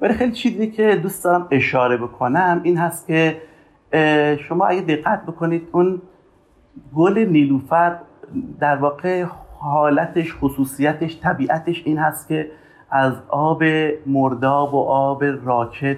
ولی 0.00 0.14
خیلی 0.14 0.32
چیزی 0.32 0.70
که 0.70 0.96
دوست 0.96 1.24
دارم 1.24 1.48
اشاره 1.50 1.96
بکنم 1.96 2.60
این 2.62 2.76
هست 2.78 3.06
که 3.06 3.36
شما 4.48 4.66
اگه 4.66 4.80
دقت 4.80 5.22
بکنید 5.26 5.68
اون 5.72 6.02
گل 6.94 7.18
نیلوفر 7.18 7.96
در 8.60 8.76
واقع 8.76 9.24
حالتش 9.58 10.34
خصوصیتش 10.40 11.20
طبیعتش 11.20 11.82
این 11.86 11.98
هست 11.98 12.28
که 12.28 12.50
از 12.90 13.12
آب 13.28 13.62
مرداب 14.06 14.74
و 14.74 14.78
آب 14.88 15.24
راکت 15.44 15.96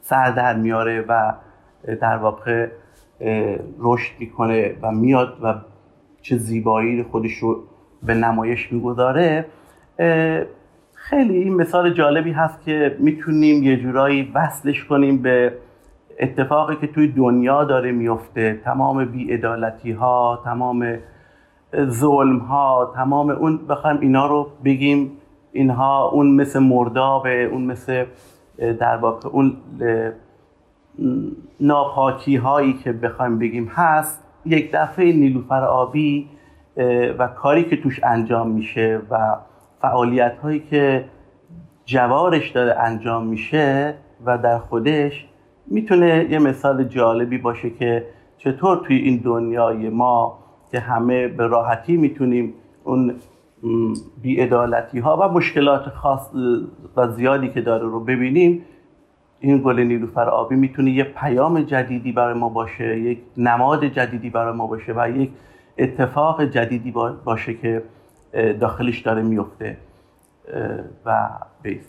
سر 0.00 0.30
در 0.30 0.56
میاره 0.56 1.04
و 1.08 1.32
در 2.00 2.16
واقع 2.16 2.68
رشد 3.78 4.12
می‌کنه 4.18 4.74
و 4.82 4.92
میاد 4.92 5.38
و 5.42 5.54
چه 6.22 6.36
زیبایی 6.36 7.02
خودش 7.02 7.32
رو 7.32 7.62
به 8.02 8.14
نمایش 8.14 8.72
می‌گذاره. 8.72 9.46
خیلی 10.94 11.36
این 11.36 11.54
مثال 11.54 11.94
جالبی 11.94 12.32
هست 12.32 12.62
که 12.62 12.96
می‌تونیم 12.98 13.62
یه 13.62 13.76
جورایی 13.76 14.32
وصلش 14.34 14.84
کنیم 14.84 15.22
به 15.22 15.52
اتفاقی 16.18 16.76
که 16.76 16.86
توی 16.86 17.08
دنیا 17.08 17.64
داره 17.64 17.92
میفته 17.92 18.60
تمام 18.64 19.04
بیعدالتی 19.04 19.92
ها 19.92 20.40
تمام 20.44 20.98
ظلم 21.76 22.38
ها 22.38 22.92
تمام 22.94 23.30
اون 23.30 23.66
بخوایم 23.66 23.98
اینا 24.00 24.26
رو 24.26 24.50
بگیم 24.64 25.12
اینها 25.52 26.08
اون 26.08 26.30
مثل 26.30 26.58
مردابه 26.58 27.44
اون 27.44 27.64
مثل 27.64 28.04
در 28.58 28.96
واقع 28.96 29.28
اون 29.28 29.56
ناپاکی 31.60 32.36
هایی 32.36 32.72
که 32.72 32.92
بخوایم 32.92 33.38
بگیم 33.38 33.70
هست. 33.74 34.24
یک 34.46 34.70
دفعه 34.72 35.12
نیلوفر 35.12 35.64
آبی 35.64 36.28
و 37.18 37.28
کاری 37.28 37.64
که 37.64 37.76
توش 37.76 38.00
انجام 38.04 38.50
میشه 38.50 39.00
و 39.10 39.36
فعالیت 39.82 40.38
هایی 40.42 40.60
که 40.60 41.04
جوارش 41.84 42.50
داره 42.50 42.78
انجام 42.78 43.26
میشه 43.26 43.94
و 44.24 44.38
در 44.38 44.58
خودش 44.58 45.28
می‌تونه 45.70 46.26
یه 46.30 46.38
مثال 46.38 46.84
جالبی 46.84 47.38
باشه 47.38 47.70
که 47.70 48.06
چطور 48.38 48.76
توی 48.86 48.96
این 48.96 49.16
دنیای 49.16 49.88
ما 49.88 50.38
که 50.70 50.80
همه 50.80 51.28
به 51.28 51.46
راحتی 51.46 51.96
می‌تونیم 51.96 52.54
اون 52.84 53.14
بیعدالتی 54.22 54.98
ها 54.98 55.16
و 55.16 55.28
مشکلات 55.28 55.88
خاص 55.88 56.30
و 56.96 57.08
زیادی 57.08 57.48
که 57.48 57.60
داره 57.60 57.82
رو 57.82 58.00
ببینیم 58.00 58.64
این 59.40 59.58
گل 59.58 59.80
نیلوفر 59.80 60.28
آبی 60.28 60.56
می‌تونه 60.56 60.90
یه 60.90 61.04
پیام 61.04 61.62
جدیدی 61.62 62.12
برای 62.12 62.34
ما 62.34 62.48
باشه 62.48 63.00
یک 63.00 63.18
نماد 63.36 63.84
جدیدی 63.84 64.30
برای 64.30 64.52
ما 64.52 64.66
باشه 64.66 64.92
و 64.96 65.10
یک 65.10 65.30
اتفاق 65.78 66.44
جدیدی 66.44 66.94
باشه 67.24 67.54
که 67.54 67.82
داخلش 68.60 69.00
داره 69.00 69.22
میفته 69.22 69.76
و 71.06 71.28
به 71.62 71.70
این 71.70 71.80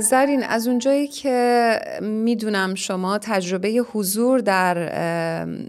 زرین 0.00 0.44
از 0.44 0.68
اونجایی 0.68 1.08
که 1.08 1.78
می‌دونم 2.02 2.74
شما 2.74 3.18
تجربه 3.18 3.68
حضور 3.68 4.38
در 4.38 4.74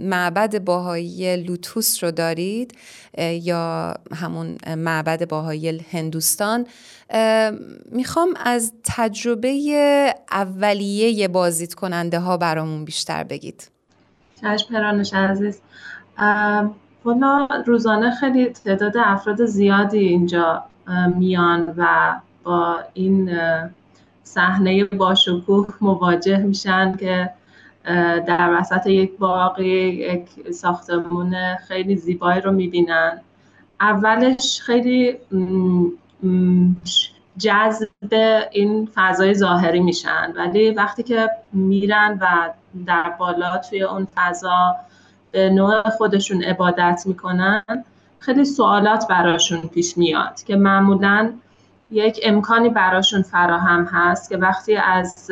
معبد 0.02 0.64
باهایی 0.64 1.38
لوتوس 1.38 2.04
رو 2.04 2.12
دارید 2.12 2.78
یا 3.18 3.94
همون 4.16 4.58
معبد 4.78 5.28
باهایی 5.28 5.86
هندوستان 5.92 6.66
می‌خوام 7.92 8.34
از 8.46 8.74
تجربه 8.84 10.16
اولیه 10.32 11.28
بازدید 11.28 11.74
کننده 11.74 12.20
ها 12.20 12.38
برامون 12.38 12.86
بیشتر 12.86 13.24
بگید. 13.24 13.70
چشم 14.42 14.74
پرانش 14.74 15.14
عزیز. 15.14 15.60
والا 17.06 17.48
روزانه 17.66 18.12
خیلی 18.12 18.50
تعداد 18.50 18.98
افراد 18.98 19.46
زیادی 19.46 19.98
اینجا 19.98 20.64
میان 21.18 21.74
و 21.78 22.14
با 22.44 22.80
این 22.94 23.30
صحنه 24.24 24.84
باشکوه 24.86 25.68
مواجه 25.82 26.38
میشن 26.38 26.96
که 26.96 27.30
در 28.28 28.58
وسط 28.60 28.88
یک 28.88 29.18
باقی 29.18 29.90
یک 29.90 30.54
ساختمون 30.54 31.36
خیلی 31.56 31.96
زیبایی 31.96 32.42
رو 32.42 32.52
می‌بینن. 32.52 33.22
اولش 33.82 34.62
خیلی 34.62 35.18
جذب 37.38 38.14
این 38.52 38.90
فضای 38.96 39.34
ظاهری 39.34 39.80
میشن. 39.80 40.34
ولی 40.36 40.72
وقتی 40.72 41.04
که 41.04 41.30
میرن 41.54 42.18
و 42.22 42.50
در 42.86 43.10
بالا 43.20 43.58
توی 43.58 43.84
اون 43.84 44.08
فضا 44.16 44.76
به 45.32 45.50
نوع 45.50 45.90
خودشون 45.90 46.44
عبادت 46.44 47.04
می‌کنن 47.06 47.64
خیلی 48.20 48.46
سوالات 48.46 49.08
براشون 49.08 49.62
پیش 49.62 49.98
میاد 49.98 50.44
که 50.44 50.56
معمولا 50.56 51.34
یک 51.94 52.20
امکانی 52.24 52.70
براشون 52.70 53.22
فراهم 53.22 53.86
هست 53.86 54.30
که 54.30 54.38
وقتی 54.38 54.76
از 54.76 55.32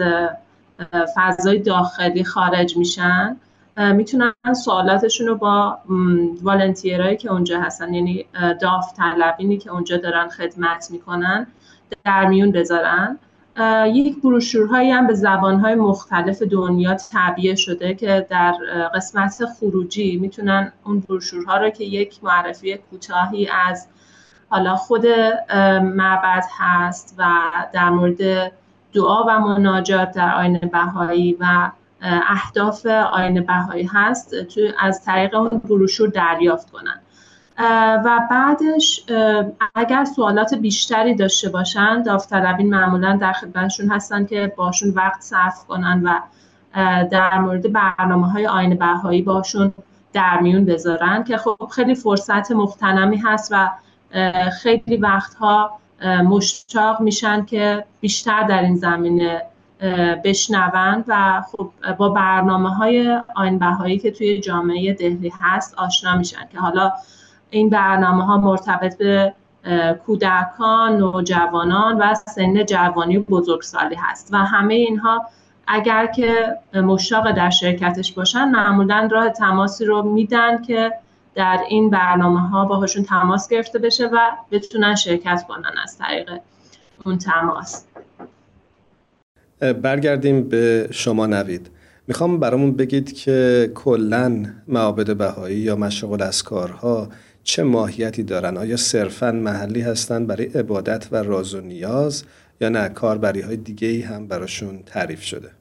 فضای 1.15 1.59
داخلی 1.59 2.23
خارج 2.23 2.77
میشن 2.77 3.37
می‌تونن 3.77 4.33
سوالاتشون 4.65 5.27
رو 5.27 5.35
با 5.35 5.77
والنتیرهایی 6.41 7.17
که 7.17 7.31
اونجا 7.31 7.61
هستن 7.61 7.93
یعنی 7.93 8.25
داوطلبینی 8.61 9.57
که 9.57 9.71
اونجا 9.71 9.97
دارن 9.97 10.29
خدمت 10.29 10.87
می‌کنن 10.91 11.47
در 12.05 12.25
میون 12.25 12.51
بذارن. 12.51 13.19
یک 13.85 14.21
بروشورهایی 14.21 14.91
هم 14.91 15.07
به 15.07 15.13
زبانهای 15.13 15.75
مختلف 15.75 16.41
دنیا 16.41 16.95
تعبیه 16.95 17.55
شده 17.55 17.93
که 17.93 18.27
در 18.29 18.51
قسمت 18.95 19.45
خروجی 19.59 20.17
می‌تونن 20.17 20.71
اون 20.85 20.99
بروشورها 20.99 21.57
رو 21.57 21.69
که 21.69 21.83
یک 21.83 22.23
معرفی 22.23 22.77
کوتاهی 22.77 23.49
از 23.65 23.87
حالا 24.51 24.75
خود 24.75 25.05
معبد 25.83 26.43
هست 26.59 27.15
و 27.17 27.25
در 27.73 27.89
مورد 27.89 28.51
دعا 28.93 29.23
و 29.23 29.39
مناجات 29.39 30.11
در 30.11 30.35
آین 30.35 30.57
بهایی 30.57 31.37
و 31.39 31.71
اهداف 32.01 32.85
آین 32.85 33.45
بهایی 33.45 33.89
هست 33.93 34.43
تو 34.43 34.61
از 34.79 35.05
طریق 35.05 35.35
اون 35.35 35.49
بروشور 35.49 36.09
دریافت 36.09 36.71
کنن. 36.71 36.99
و 38.05 38.19
بعدش 38.31 39.05
اگر 39.75 40.05
سوالات 40.05 40.53
بیشتری 40.53 41.15
داشته 41.15 41.49
باشن 41.49 42.03
داوطلبین 42.03 42.69
معمولا 42.69 43.17
در 43.21 43.33
خدمتشون 43.33 43.89
هستن 43.91 44.25
که 44.25 44.53
باشون 44.57 44.89
وقت 44.89 45.21
صرف 45.21 45.65
کنن 45.65 46.01
و 46.03 46.19
در 47.11 47.39
مورد 47.39 47.73
برنامه 47.73 48.31
های 48.31 48.47
آین 48.47 48.75
بهایی 48.75 49.21
باشون 49.21 49.73
در 50.13 50.39
میون 50.39 50.65
بذارن 50.65 51.23
که 51.23 51.37
خب 51.37 51.69
خیلی 51.71 51.95
فرصت 51.95 52.51
مختنمی 52.51 53.17
هست 53.17 53.51
و 53.51 53.69
خیلی 54.61 54.97
وقتها 54.97 55.79
مشتاق 56.05 57.01
میشن 57.01 57.45
که 57.45 57.85
بیشتر 58.01 58.43
در 58.43 58.61
این 58.61 58.75
زمینه 58.75 59.41
بشنون 60.23 61.03
و 61.07 61.43
خب 61.51 61.71
با 61.97 62.09
برنامه 62.09 62.75
های 62.75 63.21
آین 63.35 63.59
بهایی 63.59 63.99
که 63.99 64.11
توی 64.11 64.39
جامعه 64.39 64.93
دهلی 64.93 65.31
هست 65.41 65.75
آشنا 65.77 66.15
میشن 66.15 66.47
که 66.51 66.59
حالا 66.59 66.91
این 67.49 67.69
برنامه 67.69 68.25
ها 68.25 68.37
مرتبط 68.37 68.97
به 68.97 69.33
کودکان، 70.05 70.97
نوجوانان 70.97 71.97
و 71.97 72.15
سن 72.15 72.65
جوانی 72.65 73.17
و 73.17 73.23
بزرگسالی 73.23 73.95
هست 73.95 74.29
و 74.33 74.37
همه 74.37 74.73
اینها 74.73 75.25
اگر 75.67 76.05
که 76.05 76.57
مشتاق 76.73 77.31
در 77.31 77.49
شرکتش 77.49 78.13
باشن 78.13 78.49
معمولا 78.49 79.09
راه 79.11 79.29
تماسی 79.29 79.85
رو 79.85 80.01
میدن 80.01 80.61
که 80.61 80.91
در 81.35 81.59
این 81.69 81.89
برنامه 81.89 82.49
ها 82.49 82.65
باهاشون 82.65 83.03
تماس 83.03 83.49
گرفته 83.49 83.79
بشه 83.79 84.07
و 84.07 84.31
بتونن 84.51 84.95
شرکت 84.95 85.45
کنن 85.47 85.71
از 85.83 85.97
طریق 85.97 86.29
اون 87.05 87.17
تماس. 87.17 87.85
برگردیم 89.59 90.49
به 90.49 90.87
شما 90.91 91.25
نوید. 91.25 91.69
می‌خوام 92.07 92.39
برامون 92.39 92.71
بگید 92.71 93.13
که 93.13 93.71
کلا 93.75 94.45
معابد 94.67 95.17
بهایی 95.17 95.57
یا 95.57 95.75
مشاغل 95.75 96.21
اسکارها 96.21 97.09
چه 97.43 97.63
ماهیتی 97.63 98.23
دارن؟ 98.23 98.57
آیا 98.57 98.77
صرفا 98.77 99.31
محلی 99.31 99.81
هستن 99.81 100.25
برای 100.25 100.45
عبادت 100.45 101.07
و 101.11 101.15
راز 101.15 101.55
و 101.55 101.61
نیاز 101.61 102.23
یا 102.61 102.69
نه؟ 102.69 102.89
کاربری 102.89 103.41
های 103.41 103.57
دیگه 103.57 103.87
ای 103.87 104.01
هم 104.01 104.27
براشون 104.27 104.83
تعریف 104.85 105.21
شده. 105.21 105.51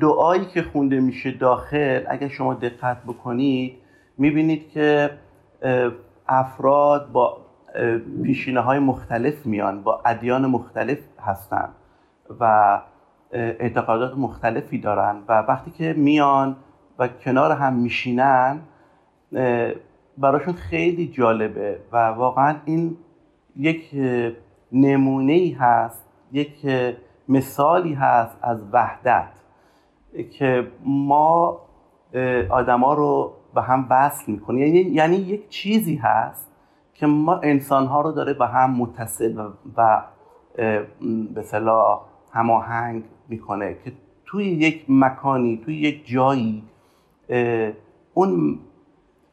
دعایی 0.00 0.44
که 0.54 0.62
خونده 0.62 1.00
میشه 1.00 1.30
داخل 1.30 2.02
اگر 2.08 2.28
شما 2.28 2.54
دقت 2.54 3.02
بکنید 3.02 3.74
می‌بینید 4.18 4.70
که 4.70 5.10
افراد 6.28 7.12
با 7.12 7.36
پیشینه 8.22 8.60
های 8.60 8.78
مختلف 8.78 9.46
میان 9.46 9.82
با 9.82 10.00
ادیان 10.06 10.46
مختلف 10.46 10.98
هستن 11.20 11.68
و 12.40 12.82
اعتقادات 13.32 14.18
مختلفی 14.18 14.78
دارن 14.78 15.16
و 15.28 15.38
وقتی 15.38 15.70
که 15.70 15.94
میان 15.96 16.56
و 16.98 17.08
کنار 17.08 17.52
هم 17.52 17.74
میشینن 17.74 18.60
براشون 20.18 20.54
خیلی 20.54 21.08
جالبه 21.08 21.80
و 21.92 21.96
واقعا 22.06 22.56
این 22.64 22.96
یک 23.56 23.90
نمونه 24.72 25.32
ای 25.32 25.50
هست 25.50 26.08
یک 26.32 26.66
مثالی 27.28 27.94
هست 27.94 28.38
از 28.42 28.62
وحدت 28.72 29.32
که 30.30 30.68
ما 30.84 31.60
آدما 32.50 32.94
رو 32.94 33.32
به 33.56 33.62
هم 33.62 33.86
وصل 33.90 34.32
می‌کنه. 34.32 34.60
یعنی, 34.60 34.80
یعنی 34.80 35.16
یک 35.16 35.48
چیزی 35.48 35.96
هست 35.96 36.50
که 36.94 37.06
ما 37.06 37.40
انسان 37.42 37.86
ها 37.86 38.00
رو 38.00 38.12
داره 38.12 38.34
به 38.34 38.46
هم 38.46 38.70
متصل 38.70 39.50
و 39.76 40.02
به 41.34 41.42
صلاح 41.42 42.00
هماهنگ 42.32 43.04
می‌کنه 43.28 43.76
که 43.84 43.92
توی 44.26 44.44
یک 44.44 44.84
مکانی 44.88 45.60
توی 45.64 45.76
یک 45.76 46.06
جایی 46.06 46.62
اون 48.14 48.58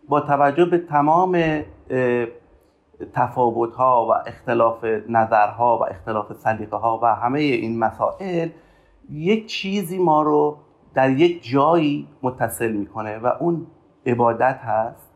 با 0.09 0.19
توجه 0.19 0.65
به 0.65 0.77
تمام 0.77 1.63
تفاوت 3.13 3.73
ها 3.75 4.07
و 4.07 4.29
اختلاف 4.29 4.85
نظرها 5.09 5.77
و 5.77 5.83
اختلاف 5.83 6.33
سلیقه 6.33 6.77
ها 6.77 6.99
و 7.03 7.15
همه 7.15 7.39
این 7.39 7.79
مسائل 7.79 8.49
یک 9.09 9.45
چیزی 9.45 9.97
ما 9.97 10.21
رو 10.21 10.57
در 10.93 11.09
یک 11.09 11.43
جایی 11.51 12.07
متصل 12.21 12.71
می‌کنه 12.71 13.17
و 13.17 13.27
اون 13.39 13.67
عبادت 14.05 14.59
هست 14.63 15.13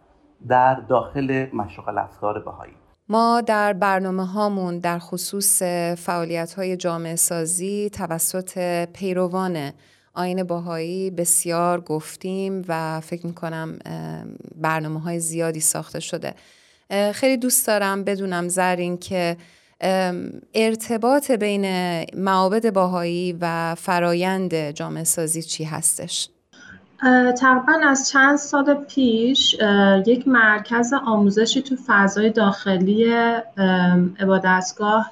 در 0.47 0.75
داخل 0.75 1.47
مشاغل 1.53 1.97
افکار 1.97 2.39
بهایی 2.39 2.73
ما 3.09 3.41
در 3.41 3.73
برنامه 3.73 4.25
هامون 4.25 4.79
در 4.79 4.99
خصوص 4.99 5.61
فعالیت 5.97 6.53
های 6.53 6.77
جامعه 6.77 7.15
سازی 7.15 7.89
توسط 7.89 8.85
پیروان 8.85 9.71
آین 10.13 10.43
باهایی 10.43 11.11
بسیار 11.11 11.81
گفتیم 11.81 12.65
و 12.67 13.01
فکر 13.01 13.25
می‌کنم 13.27 13.79
برنامه 14.55 14.99
های 14.99 15.19
زیادی 15.19 15.59
ساخته 15.59 15.99
شده 15.99 16.33
خیلی 17.13 17.37
دوست 17.37 17.67
دارم 17.67 18.03
بدونم 18.03 18.47
زرین 18.47 18.97
که 18.97 19.37
ارتباط 20.53 21.31
بین 21.31 21.65
معابد 22.15 22.73
باهایی 22.73 23.37
و 23.41 23.75
فرایند 23.75 24.71
جامعه 24.71 25.03
سازی 25.03 25.41
چی 25.41 25.63
هستش؟ 25.63 26.29
تقریبا 27.39 27.73
از 27.83 28.09
چند 28.09 28.35
سال 28.37 28.73
پیش 28.73 29.55
یک 30.05 30.27
مرکز 30.27 30.93
آموزشی 31.05 31.61
تو 31.61 31.75
فضای 31.87 32.29
داخلی 32.29 33.05
عبادتگاه 34.19 35.11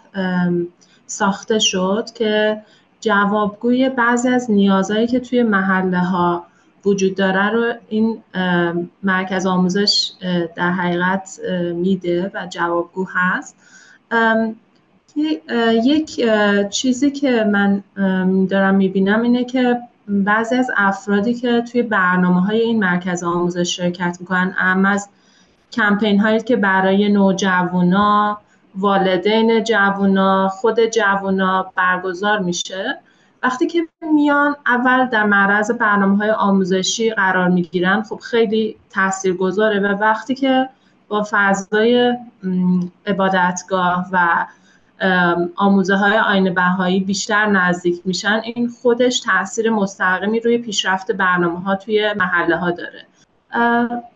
ساخته 1.08 1.60
شد 1.60 2.06
که 2.15 2.62
جوابگوی 3.00 3.89
بعضی 3.89 4.30
از 4.30 4.52
نیازهایی 4.52 5.08
که 5.08 5.19
توی 5.19 5.43
محله 5.43 6.00
ها 6.00 6.45
وجود 6.86 7.15
داره 7.15 7.50
رو 7.50 7.74
این 7.89 8.24
مرکز 9.04 9.45
آموزش 9.45 10.12
در 10.56 10.71
حقیقت 10.71 11.39
میده 11.74 12.32
و 12.34 12.48
جوابگو 12.50 13.08
هست. 13.13 13.56
یک 15.84 16.30
چیزی 16.69 17.12
که 17.12 17.43
من 17.43 17.84
دارم 18.45 18.76
می‌بینم 18.76 19.21
اینه 19.21 19.43
که 19.43 19.78
بعضی 20.08 20.56
از 20.56 20.72
افرادی 20.78 21.34
که 21.34 21.62
توی 21.62 21.82
برنامه 21.84 22.41
های 22.41 22.60
این 22.60 22.80
مرکز 22.80 23.24
آموزش 23.24 23.76
شرکت 23.78 24.18
می‌کنن 24.20 24.56
اما 24.60 24.89
از 24.89 25.10
کمپین 25.72 26.20
هایی 26.20 26.39
که 26.39 26.56
برای 26.56 27.10
نوجوانا 27.10 28.41
والدین 28.76 29.63
جوونا 29.63 30.48
خود 30.48 30.86
جوونا 30.86 31.72
برگزار 31.76 32.39
میشه. 32.39 33.00
وقتی 33.44 33.68
که 33.68 33.88
میان 34.13 34.56
اول 34.65 35.06
در 35.06 35.24
معرض 35.24 35.72
برنامه 35.72 36.18
های 36.18 36.32
آموزشی 36.32 37.10
قرار 37.10 37.48
می‌گیرن 37.48 38.02
خب 38.02 38.20
خیلی 38.20 38.76
تاثیرگذاره. 38.89 39.80
و 39.80 39.86
وقتی 39.86 40.36
که 40.36 40.70
با 41.08 41.28
فضای 41.32 42.18
عبادتگاه 43.06 44.06
و 44.12 44.46
آموزه 45.56 45.96
های 45.96 46.18
آین 46.18 46.54
بهایی 46.54 47.00
بیشتر 47.00 47.46
نزدیک 47.46 48.02
میشن 48.06 48.41
این 48.44 48.68
خودش 48.68 49.20
تاثیر 49.20 49.70
مستقیمی 49.70 50.39
روی 50.39 50.58
پیشرفت 50.58 51.12
برنامه 51.12 51.60
ها 51.60 51.76
توی 51.76 52.13
محله 52.13 52.58
ها 52.58 52.72
داره 52.72 53.06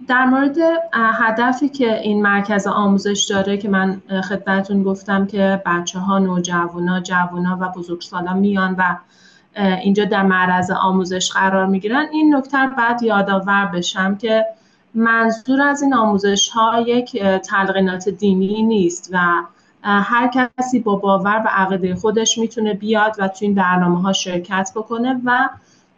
در 0.07 0.25
مورد 0.25 0.57
هدفی 0.93 1.69
که 1.69 2.01
این 2.01 2.21
مرکز 2.21 2.67
آموزش 2.67 3.25
داره 3.29 3.57
که 3.57 3.69
من 3.69 4.01
خدمتتون 4.29 4.83
گفتم 4.83 5.25
که 5.25 5.61
بچه 5.65 5.99
ها 5.99 6.19
نوجوانا 6.19 7.57
و 7.61 7.69
بزرگسالان 7.69 8.37
میان 8.37 8.75
و 8.77 8.97
اینجا 9.55 10.05
در 10.05 10.23
معرض 10.23 10.71
آموزش 10.71 11.31
قرار 11.31 11.65
می‌گیرن 11.65 12.05
این 12.11 12.35
نکته 12.35 12.67
بعد 12.77 13.03
یادآور 13.03 13.65
بشم 13.65 14.15
که 14.15 14.45
منظور 14.93 15.61
از 15.61 15.81
این 15.81 15.93
آموزش 15.93 16.49
ها 16.49 16.81
یک 16.81 17.23
تلقینات 17.23 18.09
دینی 18.09 18.63
نیست 18.63 19.09
و 19.13 19.19
هر 19.83 20.27
کسی 20.57 20.79
با 20.79 20.95
باور 20.95 21.41
و 21.45 21.49
عقیده 21.51 21.95
خودش 21.95 22.37
می‌تونه 22.37 22.73
بیاد 22.73 23.15
و 23.19 23.27
تو 23.27 23.37
این 23.41 23.55
برنامه 23.55 24.01
ها 24.01 24.13
شرکت 24.13 24.71
بکنه 24.75 25.21
و 25.25 25.49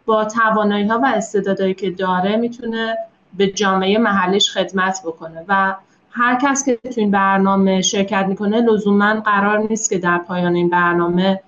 با 0.06 0.24
توانایی 0.24 0.86
ها 0.86 0.98
و 0.98 1.06
استعدادهایی 1.06 1.74
که 1.74 1.90
داره 1.90 2.36
می‌تونه 2.36 2.98
به 3.34 3.46
جامعه 3.46 3.98
محلیش 3.98 4.50
خدمت 4.50 5.02
بکنه. 5.06 5.44
و 5.48 5.74
هر 6.10 6.38
کس 6.42 6.64
که 6.66 6.76
تو 6.76 7.00
این 7.00 7.10
برنامه 7.10 7.82
شرکت 7.82 8.26
می‌کنه 8.26 8.60
لزوما 8.60 9.20
قرار 9.20 9.58
نیست 9.58 9.90
که 9.90 9.98
در 9.98 10.18
پایان 10.18 10.54
این 10.54 10.70
برنامه 10.70 11.40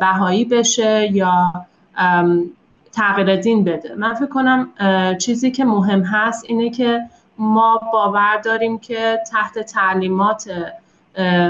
بهایی 0.00 0.44
بشه 0.44 1.12
یا 1.12 1.52
تغییر 2.92 3.36
دین 3.36 3.64
بده. 3.64 3.94
من 3.94 4.14
فکر 4.14 4.26
کنم 4.26 4.68
چیزی 5.18 5.50
که 5.50 5.64
مهم 5.64 6.02
هست 6.02 6.44
اینه 6.48 6.70
که 6.70 7.00
ما 7.38 7.80
باور 7.92 8.36
داریم 8.36 8.78
که 8.78 9.18
تحت 9.32 9.58
تعلیمات 9.58 10.50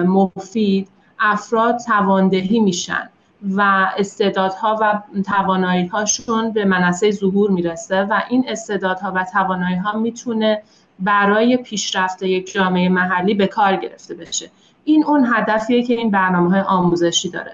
مفید 0.07 0.88
افراد 1.18 1.79
تواندهی 1.79 2.61
میشن 2.61 3.09
و 3.51 3.61
استعدادها 3.98 4.79
و 4.81 5.03
توانایی 5.22 5.87
هاشون 5.87 6.51
به 6.51 6.64
منصه 6.64 7.11
ظهور 7.11 7.51
می‌رسه 7.51 8.03
و 8.03 8.22
این 8.29 8.44
استعدادها 8.48 9.12
و 9.14 9.27
توانایی 9.33 9.77
ها 9.77 9.98
می‌تونه 9.98 10.62
برای 10.98 11.57
پیشرفت 11.57 12.22
یک 12.22 12.53
جامعه 12.53 12.88
محلی 12.88 13.35
به 13.35 13.46
کار 13.46 13.77
گرفته 13.77 14.14
بشه. 14.14 14.51
این 14.85 15.05
اون 15.05 15.27
هدفیه 15.35 15.83
که 15.83 15.94
این 15.94 16.11
برنامه 16.11 16.51
های 16.51 16.61
آموزشی 16.61 17.31
داره 17.31 17.53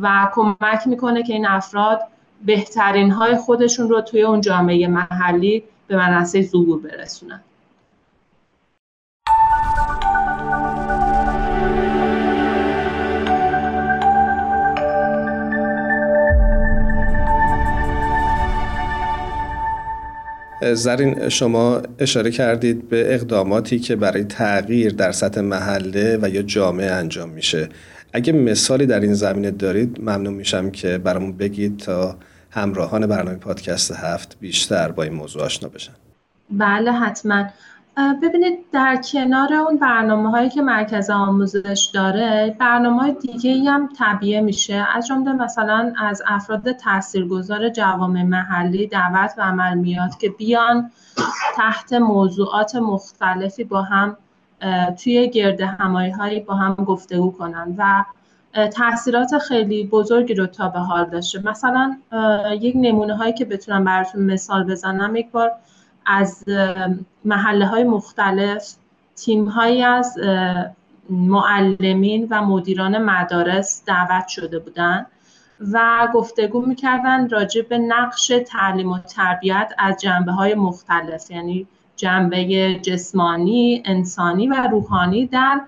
و 0.00 0.30
کمک 0.34 0.86
می‌کنه 0.86 1.22
که 1.22 1.32
این 1.32 1.46
افراد 1.46 2.00
بهترین 2.46 3.10
های 3.10 3.36
خودشون 3.36 3.88
رو 3.88 4.00
توی 4.00 4.22
اون 4.22 4.40
جامعه 4.40 4.86
محلی 4.86 5.62
به 5.86 5.96
منصه 5.96 6.42
ظهور 6.42 6.80
برسونن. 6.80 7.40
زرین 20.62 21.28
شما 21.28 21.82
اشاره 21.98 22.30
کردید 22.30 22.88
به 22.88 23.14
اقداماتی 23.14 23.78
که 23.78 23.96
برای 23.96 24.24
تغییر 24.24 24.92
در 24.92 25.12
سطح 25.12 25.40
محله 25.40 26.18
و 26.22 26.28
یا 26.28 26.42
جامعه 26.42 26.90
انجام 26.90 27.28
میشه. 27.28 27.68
اگه 28.12 28.32
مثالی 28.32 28.86
در 28.86 29.00
این 29.00 29.14
زمینه 29.14 29.50
دارید 29.50 30.00
ممنون 30.00 30.34
میشم 30.34 30.70
که 30.70 30.98
برامون 30.98 31.36
بگید 31.36 31.76
تا 31.76 32.16
همراهان 32.50 33.06
برنامه 33.06 33.36
پادکست 33.36 33.92
هفت 33.92 34.36
بیشتر 34.40 34.90
با 34.92 35.02
این 35.02 35.12
موضوع 35.12 35.42
آشنا 35.42 35.68
بشن. 35.68 35.92
بله 36.50 36.92
حتما. 36.92 37.46
ببینید 37.96 38.58
در 38.72 38.96
کنار 39.12 39.54
اون 39.54 39.76
برنامه 39.76 40.30
هایی 40.30 40.48
که 40.50 40.62
مرکز 40.62 41.10
آموزش 41.10 41.90
داره 41.94 42.56
برنامه 42.58 43.02
های 43.02 43.12
دیگه 43.12 43.70
هم 43.70 43.88
طبیعه 43.98 44.40
میشه. 44.40 44.86
از 44.94 45.06
جمله 45.06 45.32
مثلا 45.32 45.92
از 45.98 46.22
افراد 46.26 46.72
تاثیرگذار 46.72 47.68
جوامع 47.68 48.22
محلی 48.22 48.86
دعوت 48.86 49.34
و 49.38 49.42
عمل 49.42 49.74
میاد 49.78 50.18
که 50.18 50.28
بیان 50.28 50.90
تحت 51.56 51.92
موضوعات 51.92 52.76
مختلفی 52.76 53.64
با 53.64 53.82
هم 53.82 54.16
توی 55.04 55.30
گرد 55.30 55.60
همایی 55.60 56.10
هایی 56.10 56.40
با 56.40 56.54
هم 56.54 56.74
گفتگو 56.74 57.30
کنن 57.30 57.74
و 57.78 58.04
تاثیرات 58.68 59.38
خیلی 59.38 59.86
بزرگی 59.86 60.34
رو 60.34 60.46
تا 60.46 60.68
به 60.68 60.78
حال 60.78 61.04
داشته. 61.04 61.42
مثلا 61.48 61.96
یک 62.60 62.76
نمونه 62.76 63.16
هایی 63.16 63.32
که 63.32 63.44
بتونم 63.44 63.84
براتون 63.84 64.32
مثال 64.32 64.64
بزنم 64.64 65.16
یک 65.16 65.30
بار 65.30 65.52
از 66.10 66.44
محله 67.24 67.66
های 67.66 67.84
مختلف 67.84 68.74
تیم 69.16 69.44
هایی 69.44 69.82
از 69.82 70.18
معلمین 71.10 72.26
و 72.30 72.42
مدیران 72.42 72.98
مدارس 72.98 73.82
دعوت 73.86 74.28
شده 74.28 74.58
بودند 74.58 75.06
و 75.72 76.08
گفتگو 76.14 76.66
می‌کردن 76.66 77.28
راجع 77.28 77.62
به 77.62 77.78
نقش 77.78 78.32
تعلیم 78.46 78.92
و 78.92 78.98
تربیت 78.98 79.72
از 79.78 79.96
جنبه 80.00 80.32
های 80.32 80.54
مختلف 80.54 81.30
یعنی 81.30 81.66
جنبه 81.96 82.74
جسمانی، 82.74 83.82
انسانی 83.84 84.48
و 84.48 84.54
روحانی 84.54 85.26
در 85.26 85.60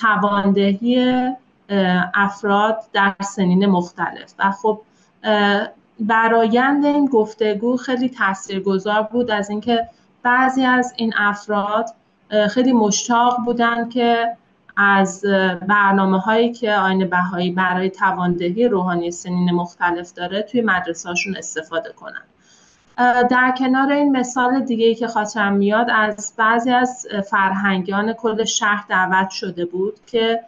تواندهی 0.00 1.14
افراد 2.14 2.78
در 2.92 3.14
سنین 3.22 3.66
مختلف. 3.66 4.34
و 4.38 4.50
خب 4.50 4.80
برایند 6.00 6.84
این 6.84 7.06
گفتگو 7.06 7.76
خیلی 7.76 8.08
تاثیرگذار 8.08 9.02
بود 9.02 9.30
از 9.30 9.50
اینکه 9.50 9.88
بعضی 10.22 10.64
از 10.64 10.92
این 10.96 11.12
افراد 11.16 11.86
خیلی 12.50 12.72
مشتاق 12.72 13.36
بودن 13.44 13.88
که 13.88 14.36
از 14.76 15.24
برنامه 15.68 16.18
هایی 16.18 16.52
که 16.52 16.72
آین 16.72 17.08
بهایی 17.08 17.50
برای 17.50 17.90
تواندهی 17.90 18.68
روحانی 18.68 19.10
سنین 19.10 19.50
مختلف 19.50 20.12
داره 20.12 20.42
توی 20.42 20.60
مدرسهاشون 20.60 21.36
استفاده 21.36 21.92
کنن. 21.92 22.22
در 23.30 23.54
کنار 23.58 23.92
این 23.92 24.16
مثال 24.16 24.60
دیگه 24.60 24.86
ای 24.86 24.94
که 24.94 25.06
خاطرم 25.06 25.52
میاد 25.52 25.86
از 25.90 26.34
بعضی 26.36 26.70
از 26.70 27.06
فرهنگیان 27.30 28.12
کل 28.12 28.44
شهر 28.44 28.84
دعوت 28.88 29.30
شده 29.30 29.64
بود 29.64 29.94
که 30.06 30.40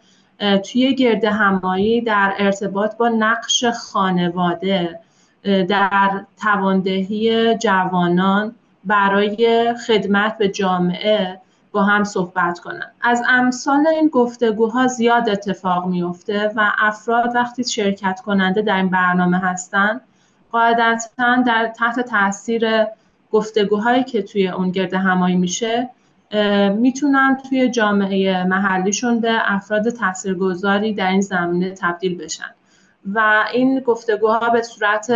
توی 0.71 0.95
گرد 0.95 1.25
همایی 1.25 2.01
در 2.01 2.33
ارتباط 2.37 2.97
با 2.97 3.09
نقش 3.09 3.65
خانواده 3.65 4.99
در 5.43 6.25
تواندهی 6.41 7.57
جوانان 7.57 8.55
برای 8.85 9.73
خدمت 9.87 10.37
به 10.37 10.49
جامعه 10.49 11.39
با 11.71 11.83
هم 11.83 12.03
صحبت 12.03 12.59
کنن. 12.59 12.91
از 13.01 13.23
امثال 13.29 13.87
این 13.87 14.07
گفتگوها 14.07 14.87
زیاد 14.87 15.29
اتفاق 15.29 15.85
میفته 15.85 16.51
و 16.55 16.71
افراد 16.77 17.35
وقتی 17.35 17.63
شرکت 17.63 18.21
کننده 18.21 18.61
در 18.61 18.75
این 18.75 18.89
برنامه 18.89 19.37
هستند 19.37 20.01
قاعدتا 20.51 21.35
در 21.47 21.73
تحت 21.77 21.99
تاثیر 21.99 22.85
گفتگوهایی 23.31 24.03
که 24.03 24.21
توی 24.21 24.47
اون 24.47 24.71
گرد 24.71 24.93
همایی 24.93 25.35
میشه 25.35 25.89
می‌تونن 26.75 27.37
توی 27.49 27.69
جامعه 27.69 28.43
محلیشون 28.43 29.19
به 29.19 29.53
افراد 29.53 29.89
تاثیرگذاری 29.89 30.93
در 30.93 31.07
این 31.07 31.21
زمینه 31.21 31.71
تبدیل 31.71 32.17
بشن. 32.17 32.49
و 33.05 33.43
این 33.53 33.79
گفتگوها 33.79 34.49
به 34.49 34.61
صورت 34.61 35.11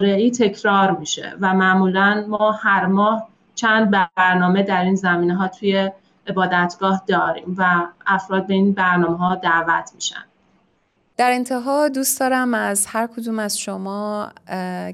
ای 0.00 0.30
تکرار 0.30 0.90
میشه 0.90 1.34
و 1.40 1.54
معمولا 1.54 2.24
ما 2.28 2.52
هر 2.52 2.86
ماه 2.86 3.28
چند 3.54 4.08
برنامه 4.16 4.62
در 4.62 4.84
این 4.84 4.94
زمینه 4.94 5.36
ها 5.36 5.48
توی 5.48 5.90
عبادتگاه 6.26 7.02
داریم 7.06 7.54
و 7.58 7.86
افراد 8.06 8.46
به 8.46 8.54
این 8.54 8.72
برنامه 8.72 9.16
ها 9.16 9.34
دعوت 9.34 9.90
میشن. 9.94 10.24
در 11.16 11.32
انتها 11.32 11.88
دوست 11.88 12.20
دارم 12.20 12.54
از 12.54 12.86
هر 12.86 13.06
کدوم 13.06 13.38
از 13.38 13.58
شما 13.58 14.28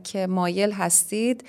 که 0.04 0.26
مایل 0.26 0.72
هستید 0.72 1.44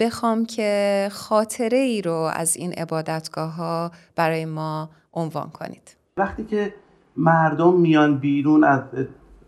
بخوام 0.00 0.46
که 0.46 1.08
خاطره 1.12 1.78
ای 1.78 2.02
رو 2.02 2.30
از 2.34 2.56
این 2.56 2.72
عبادتگاه 2.72 3.54
ها 3.54 3.90
برای 4.16 4.44
ما 4.44 4.88
عنوان 5.14 5.50
کنید. 5.50 5.96
وقتی 6.16 6.44
که 6.44 6.74
مردم 7.16 7.74
میان 7.74 8.18
بیرون 8.18 8.64
از 8.64 8.80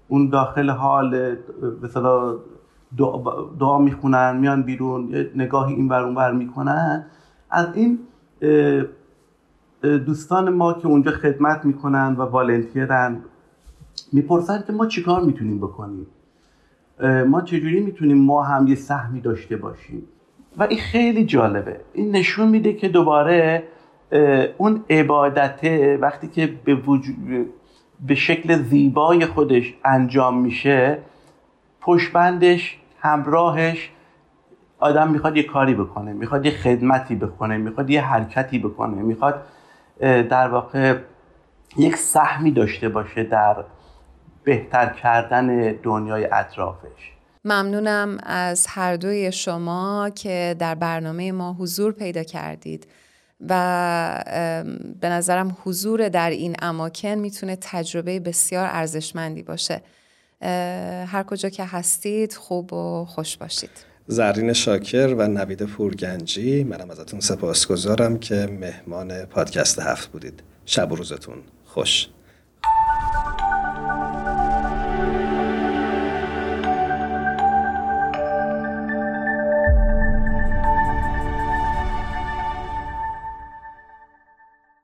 اون 0.08 0.28
داخل 0.28 0.70
حال 0.70 1.36
مثلا 1.82 2.36
دعا, 2.98 3.42
دعا 3.60 3.78
می‌خونن 3.78 4.36
میان 4.36 4.62
بیرون 4.62 5.26
نگاهی 5.34 5.74
این 5.74 5.88
ور 5.88 6.02
اون 6.02 6.14
ور 6.14 6.32
می‌کنن. 6.32 7.06
از 7.50 7.66
این 7.74 7.98
دوستان 9.82 10.50
ما 10.50 10.72
که 10.72 10.86
اونجا 10.86 11.10
خدمت 11.10 11.64
می‌کنن 11.64 12.16
و 12.18 12.22
والنتیرن 12.22 13.20
می‌پرسن 14.12 14.64
که 14.66 14.72
ما 14.72 14.86
چیکار 14.86 15.22
می‌تونیم 15.22 15.58
بکنیم؟ 15.58 16.06
ما 17.26 17.40
چجوری 17.40 17.80
می‌تونیم 17.80 18.18
ما 18.18 18.42
هم 18.42 18.66
یه 18.66 18.74
سهمی 18.74 19.20
داشته 19.20 19.56
باشیم؟ 19.56 20.02
و 20.58 20.62
این 20.62 20.78
خیلی 20.78 21.24
جالبه. 21.24 21.80
این 21.92 22.16
نشون 22.16 22.48
میده 22.48 22.72
که 22.72 22.88
دوباره 22.88 23.62
اون 24.58 24.84
عبادته 24.90 25.98
وقتی 26.02 26.28
که 26.28 26.54
به, 26.64 26.74
وجود 26.74 27.16
به 28.00 28.14
شکل 28.14 28.62
زیبای 28.62 29.26
خودش 29.26 29.74
انجام 29.84 30.38
میشه 30.38 30.98
پشبندش 31.80 32.78
همراهش 33.00 33.90
آدم 34.78 35.10
می‌خواد 35.10 35.36
یه 35.36 35.42
کاری 35.42 35.74
بکنه 35.74 36.12
می‌خواد 36.12 36.46
یه 36.46 36.52
خدمتی 36.52 37.16
بکنه 37.16 37.56
می‌خواد 37.56 37.90
یه 37.90 38.02
حرکتی 38.02 38.58
بکنه 38.58 39.02
می‌خواد 39.02 39.42
در 40.00 40.48
واقع 40.48 40.98
یک 41.76 41.96
سهمی 41.96 42.50
داشته 42.50 42.88
باشه 42.88 43.22
در 43.22 43.56
بهتر 44.44 44.86
کردن 44.86 45.72
دنیای 45.72 46.24
اطرافش. 46.32 47.12
ممنونم 47.44 48.18
از 48.22 48.66
هر 48.68 48.96
دوی 48.96 49.32
شما 49.32 50.10
که 50.14 50.56
در 50.58 50.74
برنامه 50.74 51.32
ما 51.32 51.52
حضور 51.52 51.92
پیدا 51.92 52.22
کردید. 52.22 52.86
و 53.40 54.24
به 55.00 55.08
نظرم 55.08 55.56
حضور 55.64 56.08
در 56.08 56.30
این 56.30 56.56
اماکن 56.62 57.08
می‌تونه 57.08 57.58
تجربه 57.60 58.20
بسیار 58.20 58.68
ارزشمندی 58.70 59.42
باشه. 59.42 59.82
هر 61.06 61.22
کجا 61.22 61.48
که 61.48 61.64
هستید 61.64 62.32
خوب 62.32 62.72
و 62.72 63.04
خوش 63.04 63.36
باشید. 63.36 63.70
زرین 64.06 64.52
شاکر 64.52 65.14
و 65.18 65.28
نوید 65.28 65.62
پورگنجی 65.62 66.64
منم 66.64 66.90
ازتون 66.90 67.20
سپاسگزارم 67.20 68.18
که 68.18 68.48
مهمان 68.60 69.24
پادکست 69.24 69.78
هفت 69.78 70.08
بودید. 70.12 70.42
شب 70.66 70.92
و 70.92 70.96
روزتون 70.96 71.42
خوش. 71.64 72.08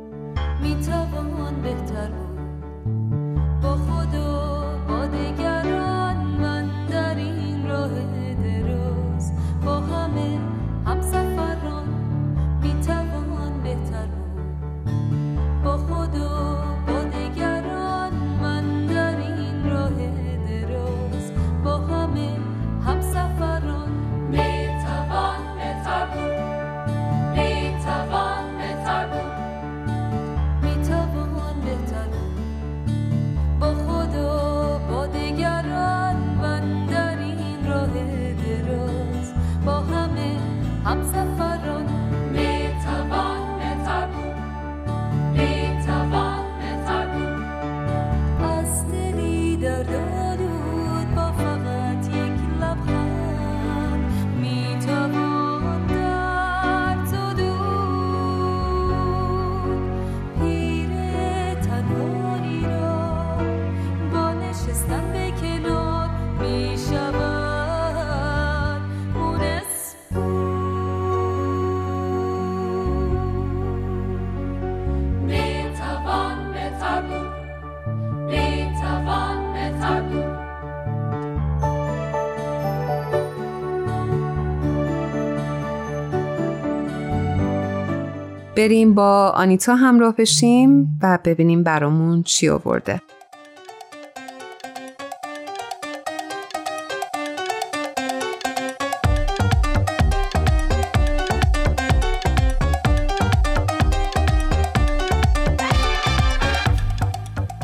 بریم 88.61 88.93
با 88.93 89.29
آنیتا 89.35 89.75
همراه 89.75 90.15
بشیم 90.15 90.99
و 91.03 91.19
ببینیم 91.25 91.63
برامون 91.63 92.23
چی 92.23 92.49
آورده. 92.49 93.01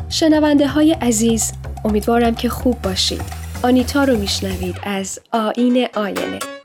شنونده 0.08 0.68
های 0.68 0.92
عزیز 0.92 1.52
امیدوارم 1.84 2.34
که 2.34 2.48
خوب 2.48 2.82
باشید. 2.82 3.22
آنیتا 3.62 4.04
رو 4.04 4.16
میشنوید 4.16 4.76
از 4.82 5.20
آین 5.32 5.86
آینه. 5.94 6.57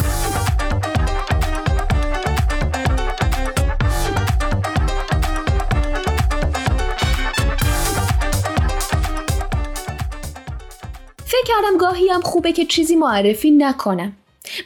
کردم 11.56 11.78
گاهی 11.78 12.10
هم 12.10 12.22
خوبه 12.22 12.52
که 12.52 12.66
چیزی 12.66 12.96
معرفی 12.96 13.52
نکنم. 13.52 14.14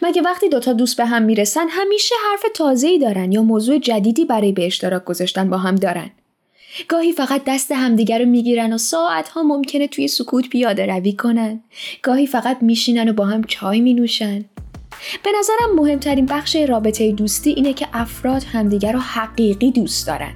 مگه 0.01 0.21
وقتی 0.21 0.49
دوتا 0.49 0.73
دوست 0.73 0.97
به 0.97 1.05
هم 1.05 1.23
می‌رسن 1.23 1.67
همیشه 1.69 2.15
حرف 2.31 2.45
تازه‌ای 2.55 2.99
دارن 2.99 3.31
یا 3.31 3.41
موضوع 3.41 3.77
جدیدی 3.77 4.25
برای 4.25 4.51
به 4.51 4.65
اشتراک 4.65 5.05
گذاشتن 5.05 5.49
با 5.49 5.57
هم 5.57 5.75
دارن؟ 5.75 6.09
گاهی 6.87 7.11
فقط 7.11 7.41
دست 7.47 7.71
همدیگر 7.71 8.19
رو 8.19 8.25
می‌گیرن 8.25 8.73
و 8.73 8.77
ساعتها 8.77 9.43
ممکنه 9.43 9.87
توی 9.87 10.07
سکوت 10.07 10.49
پیاده 10.49 10.85
روی 10.85 11.13
کنن. 11.13 11.63
گاهی 12.03 12.27
فقط 12.27 12.57
میشینن 12.61 13.09
و 13.09 13.13
با 13.13 13.25
هم 13.25 13.43
چای 13.43 13.81
مینوشن. 13.81 14.45
به 15.23 15.29
نظرم 15.39 15.75
مهمترین 15.75 16.25
بخش 16.25 16.55
رابطه 16.55 17.11
دوستی 17.11 17.49
اینه 17.49 17.73
که 17.73 17.87
افراد 17.93 18.43
همدیگر 18.43 18.91
رو 18.91 18.99
حقیقی 18.99 19.71
دوست 19.71 20.07
دارن. 20.07 20.33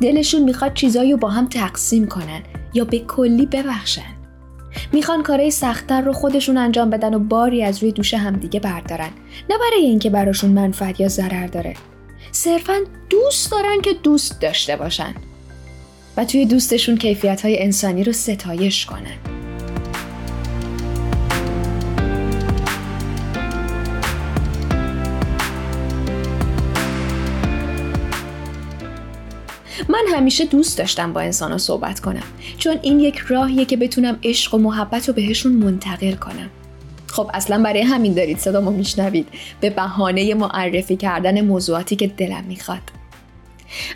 دلشون 0.00 0.42
می‌خواد 0.42 0.74
چیزایی 0.74 1.12
رو 1.12 1.18
با 1.18 1.28
هم 1.28 1.48
تقسیم 1.48 2.06
کنن 2.06 2.42
یا 2.74 2.84
به 2.84 2.98
کلی 2.98 3.46
ببخشن. 3.46 4.17
می‌خوان 4.92 5.22
کارهای 5.22 5.50
سختتر 5.50 6.00
رو 6.00 6.12
خودشون 6.12 6.56
انجام 6.56 6.90
بدن 6.90 7.14
و 7.14 7.18
باری 7.18 7.64
از 7.64 7.82
روی 7.82 7.92
دوش 7.92 8.14
همدیگه 8.14 8.60
بردارن. 8.60 9.10
نه 9.50 9.58
برای 9.58 9.84
اینکه 9.84 10.10
براشون 10.10 10.50
منفعت 10.50 11.00
یا 11.00 11.08
ضرر 11.08 11.46
داره. 11.46 11.74
صرفا 12.32 12.74
دوست 13.10 13.50
دارن 13.50 13.80
که 13.80 13.90
دوست 14.02 14.40
داشته 14.40 14.76
باشن. 14.76 15.14
و 16.16 16.24
توی 16.24 16.46
دوستشون 16.46 16.96
کیفیت 16.96 17.42
های 17.42 17.62
انسانی 17.62 18.04
رو 18.04 18.12
ستایش 18.12 18.86
کنن. 18.86 19.18
من 29.98 30.14
همیشه 30.14 30.44
دوست 30.44 30.78
داشتم 30.78 31.12
با 31.12 31.20
انسان 31.20 31.58
صحبت 31.58 32.00
کنم. 32.00 32.22
چون 32.58 32.78
این 32.82 33.00
یک 33.00 33.18
راهیه 33.18 33.64
که 33.64 33.76
بتونم 33.76 34.18
عشق 34.24 34.54
و 34.54 34.58
محبت 34.58 35.08
رو 35.08 35.14
بهشون 35.14 35.52
منتقل 35.52 36.12
کنم. 36.12 36.50
خب 37.06 37.30
اصلا 37.34 37.62
برای 37.62 37.82
همین 37.82 38.14
دارید 38.14 38.38
صدا 38.38 38.60
ما 38.60 38.70
میشنوید. 38.70 39.28
به 39.60 39.70
بهانه 39.70 40.34
معرفی 40.34 40.96
کردن 40.96 41.40
موضوعاتی 41.40 41.96
که 41.96 42.06
دلم 42.06 42.44
می‌خواد. 42.44 42.82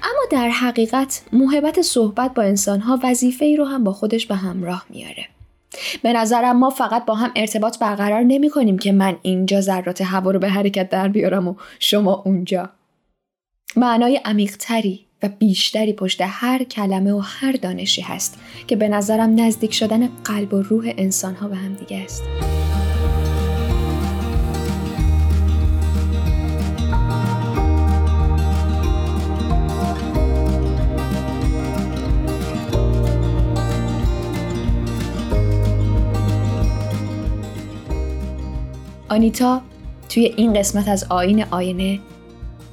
اما 0.03 0.23
در 0.31 0.49
حقیقت 0.49 1.23
محبت 1.33 1.83
صحبت 1.83 2.35
با 2.35 2.43
انسانها 2.43 3.01
وظیفه 3.03 3.45
ای 3.45 3.57
رو 3.57 3.65
هم 3.65 3.85
با 3.85 3.93
خودش 3.93 4.27
به 4.27 4.35
همراه 4.35 4.85
میاره. 4.91 5.27
به 6.03 6.13
نظرم 6.13 6.59
ما 6.59 6.71
فقط 6.71 7.05
با 7.05 7.15
هم 7.15 7.31
ارتباط 7.37 7.79
برقرار 7.79 8.23
نمی 8.23 8.51
کنیم 8.51 8.79
که 8.79 8.93
من 8.93 9.17
اینجا 9.23 9.61
ذرات 9.61 10.03
هوا 10.03 10.31
رو 10.31 10.39
به 10.39 10.49
حرکت 10.49 10.89
در 10.89 11.09
بیارم 11.09 11.49
و 11.49 11.55
شما 11.79 12.23
اونجا. 12.27 12.71
معنای 13.77 14.21
عمیقتری 14.25 15.07
و 15.23 15.29
بیشتری 15.29 15.93
پشت 15.93 16.21
هر 16.21 16.65
کلمه 16.65 17.13
و 17.13 17.19
هر 17.19 17.53
دانشی 17.53 18.03
هست 18.03 18.39
که 18.67 18.77
به 18.77 18.89
نظرم 18.89 19.41
نزدیک 19.41 19.75
شدن 19.75 20.09
قلب 20.25 20.55
و 20.55 20.63
روح 20.63 20.93
انسان 20.97 21.35
ها 21.35 21.49
به 21.49 21.57
هم 21.57 21.75
دیگه 21.75 21.99
است. 22.05 22.23
آنیتا 39.09 39.63
توی 40.09 40.35
این 40.37 40.53
قسمت 40.53 40.89
از 40.89 41.05
آین 41.05 41.45
آینه 41.45 42.01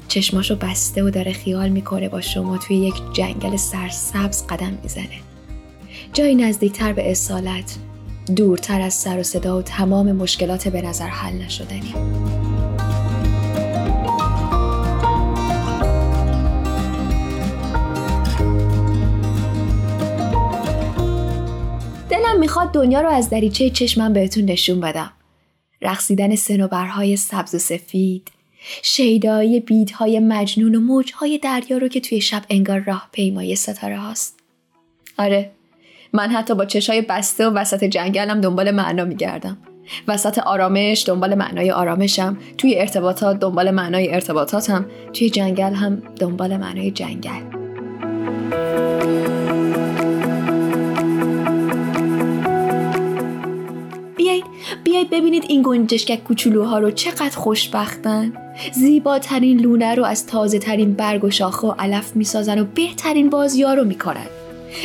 چشماشو 0.09 0.55
بسته 0.55 1.03
و 1.03 1.09
داره 1.09 1.33
خیال 1.33 1.69
می‌کنه 1.69 2.09
با 2.09 2.21
شما 2.21 2.57
توی 2.57 2.75
یک 2.75 2.95
جنگل 3.13 3.55
سرسبز 3.55 4.47
قدم 4.47 4.77
می‌زنه. 4.83 5.19
جایی 6.13 6.35
نزدیکتر 6.35 6.93
به 6.93 7.11
اصالت 7.11 7.75
دورتر 8.35 8.81
از 8.81 8.93
سر 8.93 9.19
و 9.19 9.23
صدا 9.23 9.57
و 9.57 9.61
تمام 9.61 10.11
مشکلات 10.11 10.67
به 10.67 10.81
نظر 10.81 11.07
حل 11.07 11.33
نشدنی. 11.33 11.93
دلم 22.09 22.39
می‌خواد 22.39 22.71
دنیا 22.71 23.01
رو 23.01 23.09
از 23.09 23.29
دریچه 23.29 23.69
چشمم 23.69 24.13
بهتون 24.13 24.45
نشون 24.45 24.79
بدم. 24.79 25.11
رقصیدن 25.81 26.35
سنوبرهای 26.35 27.17
سبز 27.17 27.55
و 27.55 27.57
سفید 27.57 28.31
شیدایی 28.81 29.59
بیدهای 29.59 30.19
مجنون 30.19 30.75
و 30.75 30.79
موجهای 30.79 31.37
دریا 31.37 31.77
رو 31.77 31.87
که 31.87 31.99
توی 31.99 32.21
شب 32.21 32.43
انگار 32.49 32.79
راه 32.79 33.09
پیمای 33.11 33.55
ستاره 33.55 33.97
هاست. 33.97 34.39
آره 35.17 35.51
من 36.13 36.29
حتی 36.29 36.55
با 36.55 36.65
چشای 36.65 37.01
بسته 37.01 37.47
و 37.47 37.53
وسط 37.53 37.83
جنگلم 37.83 38.41
دنبال 38.41 38.71
معنا 38.71 39.05
میگردم. 39.05 39.57
وسط 40.07 40.39
آرامش 40.39 41.03
دنبال 41.07 41.35
معنای 41.35 41.71
آرامشم 41.71 42.37
توی 42.57 42.75
ارتباطات 42.79 43.39
دنبال 43.39 43.71
معنای 43.71 44.13
ارتباطاتم 44.13 44.85
توی 45.13 45.29
جنگل 45.29 45.73
هم 45.73 46.01
دنبال 46.19 46.57
معنای 46.57 46.91
جنگل. 46.91 47.59
بیایید 54.83 55.09
ببینید 55.09 55.43
این 55.47 55.61
گنجشکک 55.65 56.23
کوچولوها 56.23 56.79
رو 56.79 56.91
چقدر 56.91 57.37
خوشبختن. 57.37 58.33
زیباترین 58.71 59.59
لونه 59.59 59.95
رو 59.95 60.05
از 60.05 60.27
تازه 60.27 60.59
ترین 60.59 60.93
برگ 60.93 61.23
و 61.23 61.29
شاخه 61.29 61.67
و 61.67 61.73
علف 61.79 62.15
می‌سازن 62.15 62.59
و 62.59 62.65
بهترین 62.75 63.29
بازیا 63.29 63.73
رو 63.73 63.83
می‌کنن. 63.83 64.27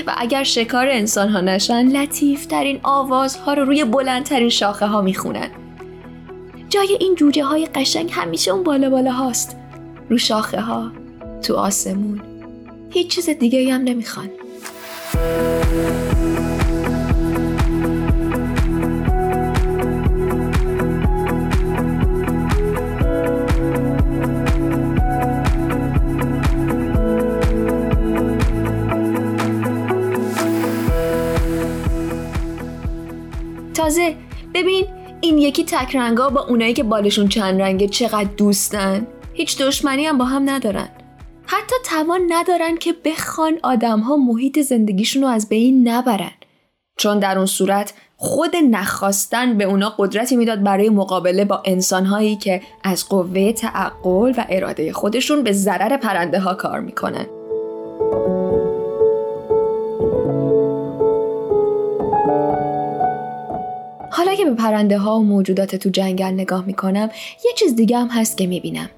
و 0.06 0.14
اگر 0.16 0.44
شکار 0.44 0.88
انسان 0.88 1.28
ها 1.28 1.40
نشن 1.40 1.88
لطیف 1.88 2.46
ترین 2.46 2.80
آوازها 2.82 3.54
رو 3.54 3.64
روی 3.64 3.84
بلندترین 3.84 4.48
شاخه 4.48 4.86
ها 4.86 5.02
می‌خونن. 5.02 5.48
جای 6.68 6.96
این 7.00 7.14
جوجه 7.14 7.44
های 7.44 7.66
قشنگ 7.66 8.10
همیشه 8.12 8.50
اون 8.50 8.62
بالا 8.62 8.90
بالا 8.90 9.12
هاست. 9.12 9.56
رو 10.10 10.18
شاخه 10.18 10.60
ها 10.60 10.92
تو 11.42 11.54
آسمون. 11.54 12.20
هیچ 12.90 13.08
چیز 13.08 13.30
دیگه 13.30 13.72
هم 13.72 13.80
نمی‌خوان. 13.80 14.30
تازه 33.84 34.16
ببین 34.54 34.86
این 35.20 35.38
یکی 35.38 35.64
تک 35.64 35.96
رنگا 35.96 36.28
با 36.28 36.40
اونایی 36.40 36.74
که 36.74 36.82
بالشون 36.82 37.28
چند 37.28 37.62
رنگه 37.62 37.88
چقدر 37.88 38.28
دوستن. 38.36 39.06
هیچ 39.32 39.62
دشمنی 39.62 40.06
هم 40.06 40.18
با 40.18 40.24
هم 40.24 40.50
ندارن. 40.50 40.88
حتی 41.46 41.74
توان 41.84 42.20
ندارن 42.28 42.76
که 42.76 42.94
بخوان 43.04 43.58
آدم 43.62 44.00
ها 44.00 44.16
محیط 44.16 44.60
زندگیشون 44.60 45.22
رو 45.22 45.28
از 45.28 45.48
بین 45.48 45.88
نبرن. 45.88 46.30
چون 46.96 47.18
در 47.18 47.36
اون 47.36 47.46
صورت 47.46 47.94
خود 48.16 48.56
نخواستن 48.70 49.58
به 49.58 49.64
اونا 49.64 49.94
قدرتی 49.98 50.36
می‌داد 50.36 50.62
برای 50.62 50.88
مقابله 50.88 51.44
با 51.44 51.62
انسانهایی 51.64 52.36
که 52.36 52.62
از 52.84 53.08
قوه 53.08 53.52
تعقل 53.52 54.32
و 54.36 54.46
اراده 54.48 54.92
خودشون 54.92 55.42
به 55.42 55.52
ضرر 55.52 55.96
پرنده 55.96 56.40
ها 56.40 56.54
کار 56.54 56.80
می‌کنن. 56.80 57.26
حالا 64.34 64.44
که 64.44 64.50
به 64.50 64.56
پرنده 64.56 64.98
ها 64.98 65.20
و 65.20 65.22
موجودات 65.22 65.76
تو 65.76 65.88
جنگل 65.88 66.24
نگاه 66.24 66.64
می‌کنم 66.64 67.10
یه 67.44 67.52
چیز 67.56 67.76
دیگه 67.76 67.98
هم 67.98 68.08
هست 68.08 68.38
که 68.38 68.46
می‌بینم 68.46 68.90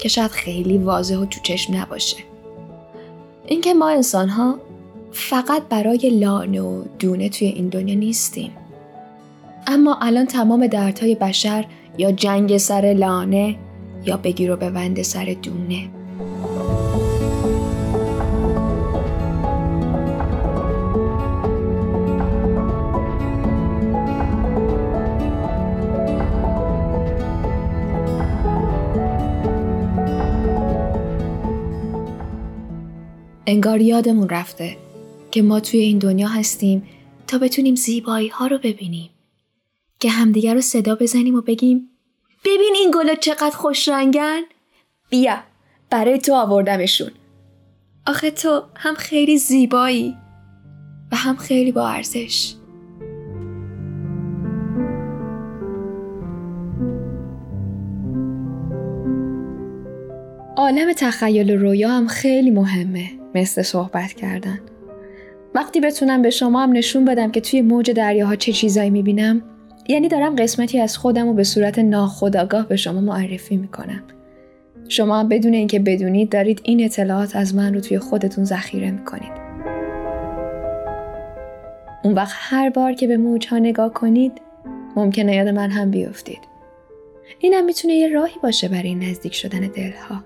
که 0.00 0.08
شاید 0.08 0.30
خیلی 0.30 0.78
واضح 0.78 1.16
و 1.16 1.24
تو 1.24 1.40
چشم 1.42 1.76
نباشه. 1.76 2.16
اینکه 3.46 3.74
ما 3.74 3.88
انسان 3.88 4.28
ها 4.28 4.58
فقط 5.12 5.62
برای 5.68 6.10
لانه 6.10 6.60
و 6.60 6.82
دونه 6.98 7.28
توی 7.28 7.48
این 7.48 7.68
دنیا 7.68 7.94
نیستیم. 7.94 8.52
اما 9.66 9.98
الان 10.00 10.26
تمام 10.26 10.66
دردهای 10.66 11.14
بشر 11.14 11.64
یا 11.98 12.12
جنگ 12.12 12.56
سر 12.56 12.94
لانه 12.98 13.56
یا 14.06 14.16
بگیر 14.16 14.52
و 14.52 14.56
ببند 14.56 15.02
سر 15.02 15.36
دونه. 15.42 15.88
انگار 33.50 33.80
یادمون 33.80 34.28
رفته 34.28 34.76
که 35.30 35.42
ما 35.42 35.60
توی 35.60 35.80
این 35.80 35.98
دنیا 35.98 36.28
هستیم 36.28 36.88
تا 37.26 37.38
بتونیم 37.38 37.74
زیبایی 37.74 38.28
ها 38.28 38.46
رو 38.46 38.58
ببینیم. 38.58 39.10
که 40.00 40.10
همدیگر 40.10 40.54
رو 40.54 40.60
صدا 40.60 40.94
بزنیم 40.94 41.34
و 41.34 41.40
بگیم 41.40 41.90
ببین 42.44 42.74
این 42.74 42.90
گلا 42.94 43.14
چقدر 43.14 43.56
خوش 43.56 43.88
رنگن؟ 43.88 44.40
بیا 45.10 45.38
برای 45.90 46.18
تو 46.18 46.34
آوردمشون. 46.34 47.10
آخه 48.06 48.30
تو 48.30 48.62
هم 48.76 48.94
خیلی 48.94 49.38
زیبایی 49.38 50.14
و 51.12 51.16
هم 51.16 51.36
خیلی 51.36 51.72
با 51.72 51.88
ارزش. 51.88 52.54
عالم 60.56 60.92
تخیل 60.92 61.50
و 61.50 61.56
رویا 61.56 61.90
هم 61.90 62.06
خیلی 62.06 62.50
مهمه. 62.50 63.18
مثل 63.38 63.62
صحبت 63.62 64.12
کردن. 64.12 64.60
وقتی 65.54 65.80
بتونم 65.80 66.22
به 66.22 66.30
شما 66.30 66.62
هم 66.62 66.72
نشون 66.72 67.04
بدم 67.04 67.30
که 67.30 67.40
توی 67.40 67.62
موج 67.62 67.90
دریاها 67.90 68.36
چه 68.36 68.52
چیزایی 68.52 68.90
می‌بینم 68.90 69.42
یعنی 69.88 70.08
دارم 70.08 70.36
قسمتی 70.36 70.80
از 70.80 70.98
خودم 70.98 71.28
و 71.28 71.32
به 71.32 71.44
صورت 71.44 71.78
ناخودآگاه 71.78 72.68
به 72.68 72.76
شما 72.76 73.00
معرفی 73.00 73.56
می‌کنم. 73.56 74.02
شما 74.88 75.20
هم 75.20 75.28
بدون 75.28 75.54
اینکه 75.54 75.78
بدونید 75.78 76.28
دارید 76.28 76.60
این 76.64 76.84
اطلاعات 76.84 77.36
از 77.36 77.54
من 77.54 77.74
رو 77.74 77.80
توی 77.80 77.98
خودتون 77.98 78.44
ذخیره 78.44 78.90
می‌کنید. 78.90 79.32
اون 82.04 82.14
وقت 82.14 82.34
هر 82.34 82.70
بار 82.70 82.92
که 82.92 83.06
به 83.06 83.16
موجها 83.16 83.58
نگاه 83.58 83.92
کنید 83.92 84.32
ممکنه 84.96 85.34
یاد 85.34 85.48
من 85.48 85.70
هم 85.70 85.90
بیفتید. 85.90 86.40
اینم 87.38 87.64
می‌تونه 87.64 87.94
یه 87.94 88.08
راهی 88.08 88.36
باشه 88.42 88.68
برای 88.68 88.94
نزدیک 88.94 89.34
شدن 89.34 89.60
دلها. 89.60 90.24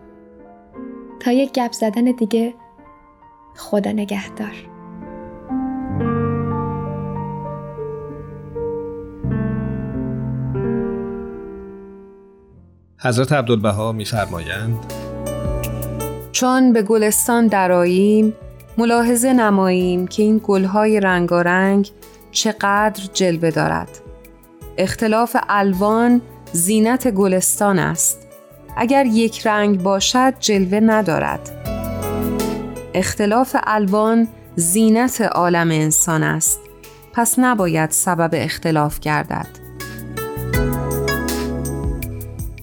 تا 1.20 1.32
یک 1.32 1.52
گپ 1.52 1.72
زدن 1.72 2.04
دیگه 2.04 2.54
خدا 3.56 3.92
نگهدار 3.92 4.52
حضرت 12.98 13.32
عبدالبها 13.32 13.92
میفرمایند 13.92 14.78
چون 16.32 16.72
به 16.72 16.82
گلستان 16.82 17.46
دراییم 17.46 18.34
ملاحظه 18.78 19.32
نماییم 19.32 20.06
که 20.06 20.22
این 20.22 20.40
گلهای 20.44 21.00
رنگارنگ 21.00 21.90
چقدر 22.32 23.02
جلوه 23.12 23.50
دارد. 23.50 23.88
اختلاف 24.78 25.36
الوان 25.48 26.20
زینت 26.52 27.08
گلستان 27.08 27.78
است. 27.78 28.18
اگر 28.76 29.06
یک 29.06 29.46
رنگ 29.46 29.82
باشد 29.82 30.34
جلوه 30.40 30.80
ندارد. 30.80 31.50
اختلاف 32.94 33.56
الوان 33.62 34.28
زینت 34.56 35.20
عالم 35.20 35.70
انسان 35.70 36.22
است. 36.22 36.60
پس 37.12 37.38
نباید 37.38 37.90
سبب 37.90 38.30
اختلاف 38.32 39.00
گردد. 39.00 39.46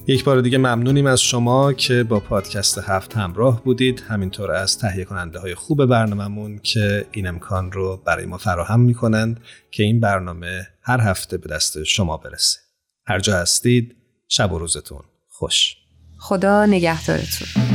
یک 0.06 0.24
بار 0.24 0.40
دیگه 0.40 0.58
ممنونیم 0.58 1.06
از 1.06 1.20
شما 1.20 1.72
که 1.72 2.02
با 2.02 2.20
پادکست 2.20 2.78
هفت 2.78 3.16
همراه 3.16 3.64
بودید 3.64 4.04
همینطور 4.08 4.50
از 4.50 4.78
تهیه 4.78 5.04
کننده 5.04 5.38
های 5.38 5.54
خوب 5.54 5.86
برنامهمون 5.86 6.58
که 6.62 7.06
این 7.12 7.26
امکان 7.26 7.72
رو 7.72 8.02
برای 8.06 8.26
ما 8.26 8.38
فراهم 8.38 8.80
می‌کنند 8.80 9.40
که 9.70 9.82
این 9.82 10.00
برنامه 10.00 10.66
هر 10.82 11.00
هفته 11.00 11.36
به 11.36 11.48
دست 11.48 11.84
شما 11.84 12.16
برسه 12.16 12.58
هر 13.06 13.18
جا 13.18 13.36
هستید 13.36 13.96
شب 14.28 14.52
و 14.52 14.58
روزتون 14.58 15.02
خوش 15.28 15.76
خدا 16.18 16.66
نگهدارتون 16.66 17.69